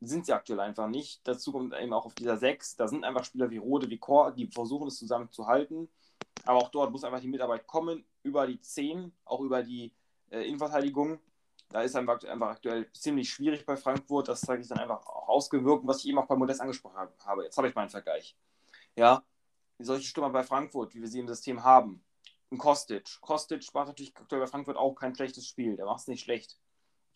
[0.00, 1.26] Sind sie aktuell einfach nicht.
[1.26, 2.76] Dazu kommt eben auch auf dieser Sechs.
[2.76, 5.88] Da sind einfach Spieler wie Rode, wie Chor, die versuchen es zusammen zu halten.
[6.44, 9.92] Aber auch dort muss einfach die Mitarbeit kommen, über die Zehn, auch über die
[10.30, 11.18] äh, Innenverteidigung.
[11.70, 14.28] Da ist einfach, einfach aktuell ziemlich schwierig bei Frankfurt.
[14.28, 17.42] Das zeige ich dann einfach auch ausgewirkt, was ich eben auch bei Modest angesprochen habe.
[17.42, 18.36] Jetzt habe ich meinen Vergleich.
[18.96, 19.24] Ja,
[19.78, 22.04] solche Stürmer bei Frankfurt, wie wir sie im System haben.
[22.50, 23.20] Ein Kostic.
[23.20, 25.76] Kostic macht natürlich aktuell bei Frankfurt auch kein schlechtes Spiel.
[25.76, 26.58] Der macht es nicht schlecht.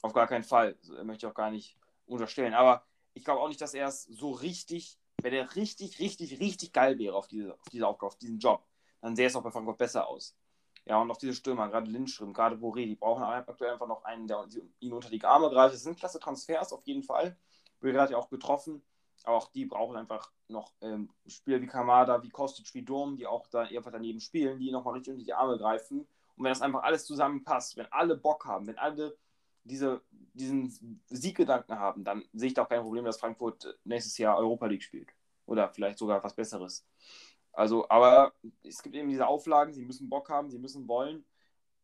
[0.02, 0.74] Auf gar keinen Fall.
[0.74, 1.76] Das möchte ich auch gar nicht
[2.06, 2.54] unterstellen.
[2.54, 6.72] Aber ich glaube auch nicht, dass er es so richtig, wenn er richtig, richtig, richtig
[6.72, 8.64] geil wäre auf diese, auf diese Aufgabe, auf diesen Job,
[9.00, 10.36] dann sähe es auch bei Frankfurt besser aus.
[10.84, 14.26] Ja, und auch diese Stürmer, gerade Lindström, gerade Boré, die brauchen aktuell einfach noch einen,
[14.26, 14.48] der
[14.80, 15.74] ihnen unter die Arme greift.
[15.74, 17.36] Das sind klasse Transfers auf jeden Fall.
[17.80, 18.82] Boré hat ja auch getroffen.
[19.28, 23.26] Aber auch die brauchen einfach noch ähm, Spieler wie Kamada, wie Kostic, wie Durm, die
[23.26, 26.00] auch da einfach daneben spielen, die nochmal richtig unter die Arme greifen.
[26.00, 29.18] Und wenn das einfach alles zusammenpasst, wenn alle Bock haben, wenn alle
[29.64, 30.00] diese,
[30.32, 34.64] diesen Sieggedanken haben, dann sehe ich da auch kein Problem, dass Frankfurt nächstes Jahr Europa
[34.64, 35.10] League spielt.
[35.44, 36.86] Oder vielleicht sogar was Besseres.
[37.52, 41.26] Also, aber es gibt eben diese Auflagen, sie müssen Bock haben, sie müssen wollen,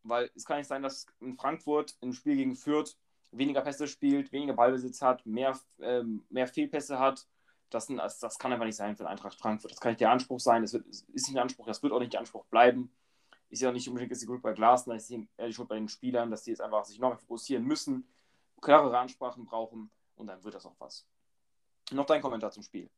[0.02, 2.96] weil es kann nicht sein, dass in Frankfurt im Spiel gegen Fürth
[3.32, 7.26] weniger Pässe spielt, weniger Ballbesitz hat, mehr, ähm, mehr Fehlpässe hat.
[7.74, 9.72] Das, das, das, kann einfach nicht sein für den Eintracht Frankfurt.
[9.72, 10.62] Das kann nicht der Anspruch sein.
[10.62, 12.92] Das wird, ist nicht der Anspruch, das wird auch nicht der Anspruch bleiben.
[13.50, 16.30] Ist ja auch nicht unbedingt die Schuld bei Glasner, ist die Schuld bei den Spielern,
[16.30, 18.08] dass die jetzt einfach sich noch mehr fokussieren müssen,
[18.60, 21.06] klarere Ansprachen brauchen und dann wird das auch was.
[21.92, 22.88] Noch dein Kommentar zum Spiel.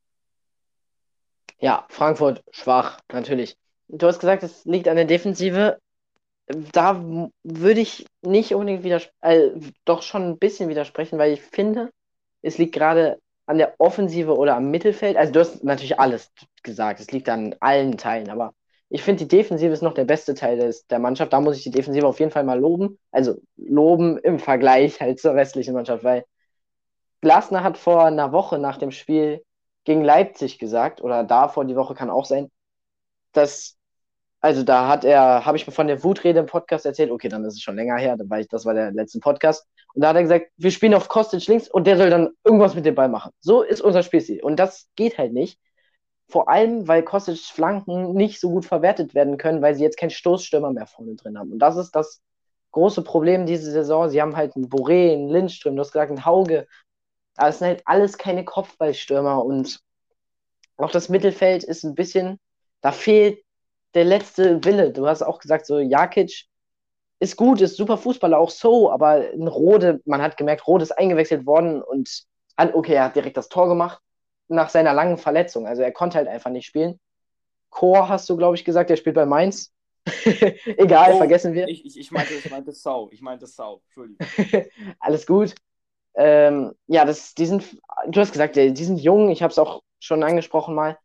[1.59, 3.57] Ja, Frankfurt schwach, natürlich.
[3.89, 5.79] Du hast gesagt, es liegt an der Defensive
[6.49, 11.91] da würde ich nicht unbedingt widersprechen, äh, doch schon ein bisschen widersprechen, weil ich finde,
[12.43, 15.17] es liegt gerade an der Offensive oder am Mittelfeld.
[15.17, 16.33] Also du hast natürlich alles
[16.63, 18.55] gesagt, es liegt an allen Teilen, aber
[18.89, 21.33] ich finde, die Defensive ist noch der beste Teil des, der Mannschaft.
[21.33, 22.99] Da muss ich die Defensive auf jeden Fall mal loben.
[23.11, 26.25] Also loben im Vergleich halt zur restlichen Mannschaft, weil
[27.21, 29.43] Glasner hat vor einer Woche nach dem Spiel
[29.85, 32.51] gegen Leipzig gesagt, oder davor die Woche kann auch sein,
[33.33, 33.77] dass
[34.47, 37.45] also da hat er, habe ich mir von der Wutrede im Podcast erzählt, okay, dann
[37.45, 39.67] ist es schon länger her, war ich, das war der letzte Podcast.
[39.93, 42.77] Und da hat er gesagt, wir spielen auf Kostic links und der soll dann irgendwas
[42.77, 43.33] mit dem Ball machen.
[43.41, 44.41] So ist unser Spielstil.
[44.45, 45.59] Und das geht halt nicht.
[46.29, 50.11] Vor allem, weil Kostic Flanken nicht so gut verwertet werden können, weil sie jetzt keinen
[50.11, 51.51] Stoßstürmer mehr vorne drin haben.
[51.51, 52.21] Und das ist das
[52.71, 54.09] große Problem diese Saison.
[54.09, 56.69] Sie haben halt einen Boré, einen Lindström, du hast gesagt, einen Hauge.
[57.37, 59.81] Aber es sind halt alles keine Kopfballstürmer und
[60.77, 62.39] auch das Mittelfeld ist ein bisschen,
[62.81, 63.46] da fehlt
[63.97, 64.93] der letzte Wille.
[64.93, 66.45] Du hast auch gesagt, so Jakic
[67.19, 70.93] ist gut, ist super Fußballer, auch so, aber ein Rode, man hat gemerkt, Rode ist
[70.93, 72.25] eingewechselt worden und
[72.59, 74.01] hat, okay, er hat direkt das Tor gemacht
[74.49, 75.67] nach seiner langen Verletzung.
[75.67, 77.01] Also er konnte halt einfach nicht spielen.
[77.71, 79.73] Chor hast du, glaube ich, gesagt, der spielt bei Mainz.
[80.67, 81.67] Egal, oh, vergessen wir.
[81.67, 83.09] Ich, ich, ich, meinte, ich meinte Sau.
[83.11, 83.83] Ich meinte Sau.
[83.87, 84.71] Entschuldigung.
[85.01, 85.55] Alles gut.
[86.15, 87.65] Ähm, ja, das, die sind,
[88.07, 89.31] du hast gesagt, die sind jung.
[89.31, 90.97] Ich habe es auch schon angesprochen mal.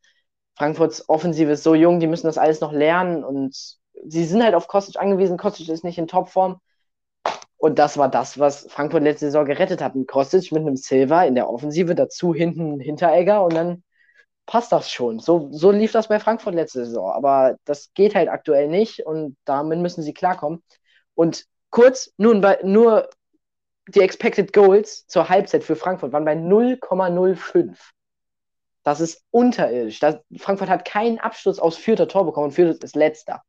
[0.55, 3.55] Frankfurts Offensive ist so jung, die müssen das alles noch lernen und
[4.05, 5.37] sie sind halt auf Kostic angewiesen.
[5.37, 6.59] Kostic ist nicht in Topform.
[7.57, 9.93] Und das war das, was Frankfurt letzte Saison gerettet hat.
[9.95, 13.83] Ein Kostic mit einem Silver in der Offensive, dazu hinten Hinteregger und dann
[14.47, 15.19] passt das schon.
[15.19, 17.11] So, so lief das bei Frankfurt letzte Saison.
[17.11, 20.63] Aber das geht halt aktuell nicht und damit müssen sie klarkommen.
[21.13, 23.09] Und kurz, nun bei, nur
[23.87, 27.77] die Expected Goals zur Halbzeit für Frankfurt waren bei 0,05.
[28.83, 29.99] Das ist unterirdisch.
[29.99, 33.43] Das, Frankfurt hat keinen Abschluss aus vierter Tor bekommen und ist letzter.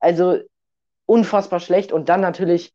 [0.00, 0.38] Also
[1.06, 2.72] unfassbar schlecht und dann natürlich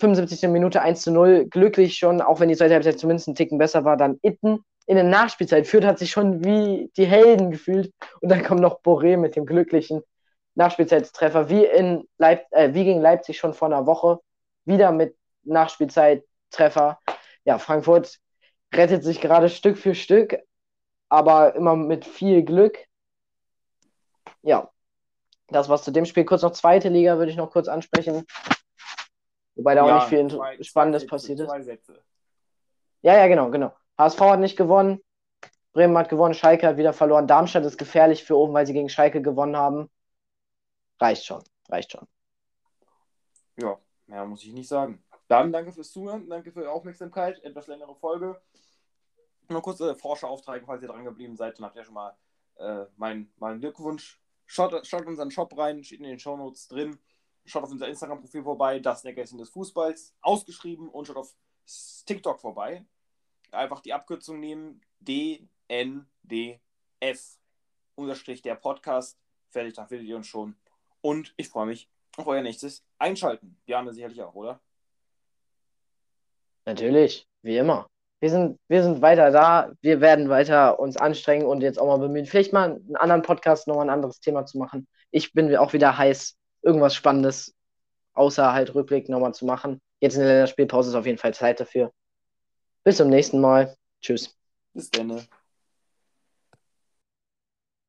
[0.00, 0.48] 75.
[0.48, 3.84] Minute 1 zu 0, glücklich schon, auch wenn die zweite Halbzeit zumindest ein Ticken besser
[3.84, 5.66] war, dann Itten in der Nachspielzeit.
[5.66, 9.46] Fürth hat sich schon wie die Helden gefühlt und dann kommt noch Boré mit dem
[9.46, 10.02] glücklichen
[10.54, 14.18] Nachspielzeitstreffer, wie, in Leip äh, wie gegen Leipzig schon vor einer Woche,
[14.64, 16.98] wieder mit Nachspielzeittreffer.
[17.44, 18.18] Ja, Frankfurt
[18.74, 20.38] rettet sich gerade Stück für Stück,
[21.10, 22.78] aber immer mit viel Glück.
[24.42, 24.70] Ja,
[25.48, 26.24] das war's zu dem Spiel.
[26.24, 28.24] Kurz noch zweite Liga würde ich noch kurz ansprechen.
[29.56, 31.90] Wobei da ja, auch nicht viel zwei, Spannendes zwei passiert ist.
[33.02, 33.74] Ja, ja, genau, genau.
[33.98, 35.02] HSV hat nicht gewonnen.
[35.72, 36.34] Bremen hat gewonnen.
[36.34, 37.26] Schalke hat wieder verloren.
[37.26, 39.90] Darmstadt ist gefährlich für oben, weil sie gegen Schalke gewonnen haben.
[41.00, 41.42] Reicht schon.
[41.68, 42.06] Reicht schon.
[43.56, 45.02] Ja, mehr muss ich nicht sagen.
[45.28, 47.42] Dann danke fürs Zuhören, danke für die Aufmerksamkeit.
[47.44, 48.40] Etwas längere Folge.
[49.50, 52.16] Nur kurz äh, Forscherauftrag, falls ihr dran geblieben seid, dann habt ihr schon mal
[52.56, 54.20] äh, meinen mein Glückwunsch.
[54.46, 57.00] Schaut, schaut unseren Shop rein, steht in den Shownotes drin.
[57.44, 61.34] Schaut auf unser Instagram-Profil vorbei, das Neckerchen des Fußballs, ausgeschrieben und schaut auf
[62.06, 62.84] TikTok vorbei.
[63.50, 66.60] Einfach die Abkürzung nehmen, DNDF,
[67.96, 69.18] unterstrich der Podcast.
[69.48, 70.54] Fertig, dann findet ihr uns schon.
[71.00, 73.60] Und ich freue mich auf euer nächstes Einschalten.
[73.66, 74.60] Bjarne sicherlich auch, oder?
[76.66, 77.89] Natürlich, wie immer
[78.20, 81.98] wir sind, wir sind weiter da, wir werden weiter uns anstrengen und jetzt auch mal
[81.98, 84.86] bemühen, vielleicht mal einen anderen Podcast, nochmal ein anderes Thema zu machen.
[85.10, 87.54] Ich bin auch wieder heiß, irgendwas Spannendes
[88.12, 89.80] außer halt Rückblick nochmal zu machen.
[90.00, 91.92] Jetzt in der Spielpause ist auf jeden Fall Zeit dafür.
[92.84, 93.74] Bis zum nächsten Mal.
[94.00, 94.36] Tschüss.
[94.74, 95.26] Bis dann.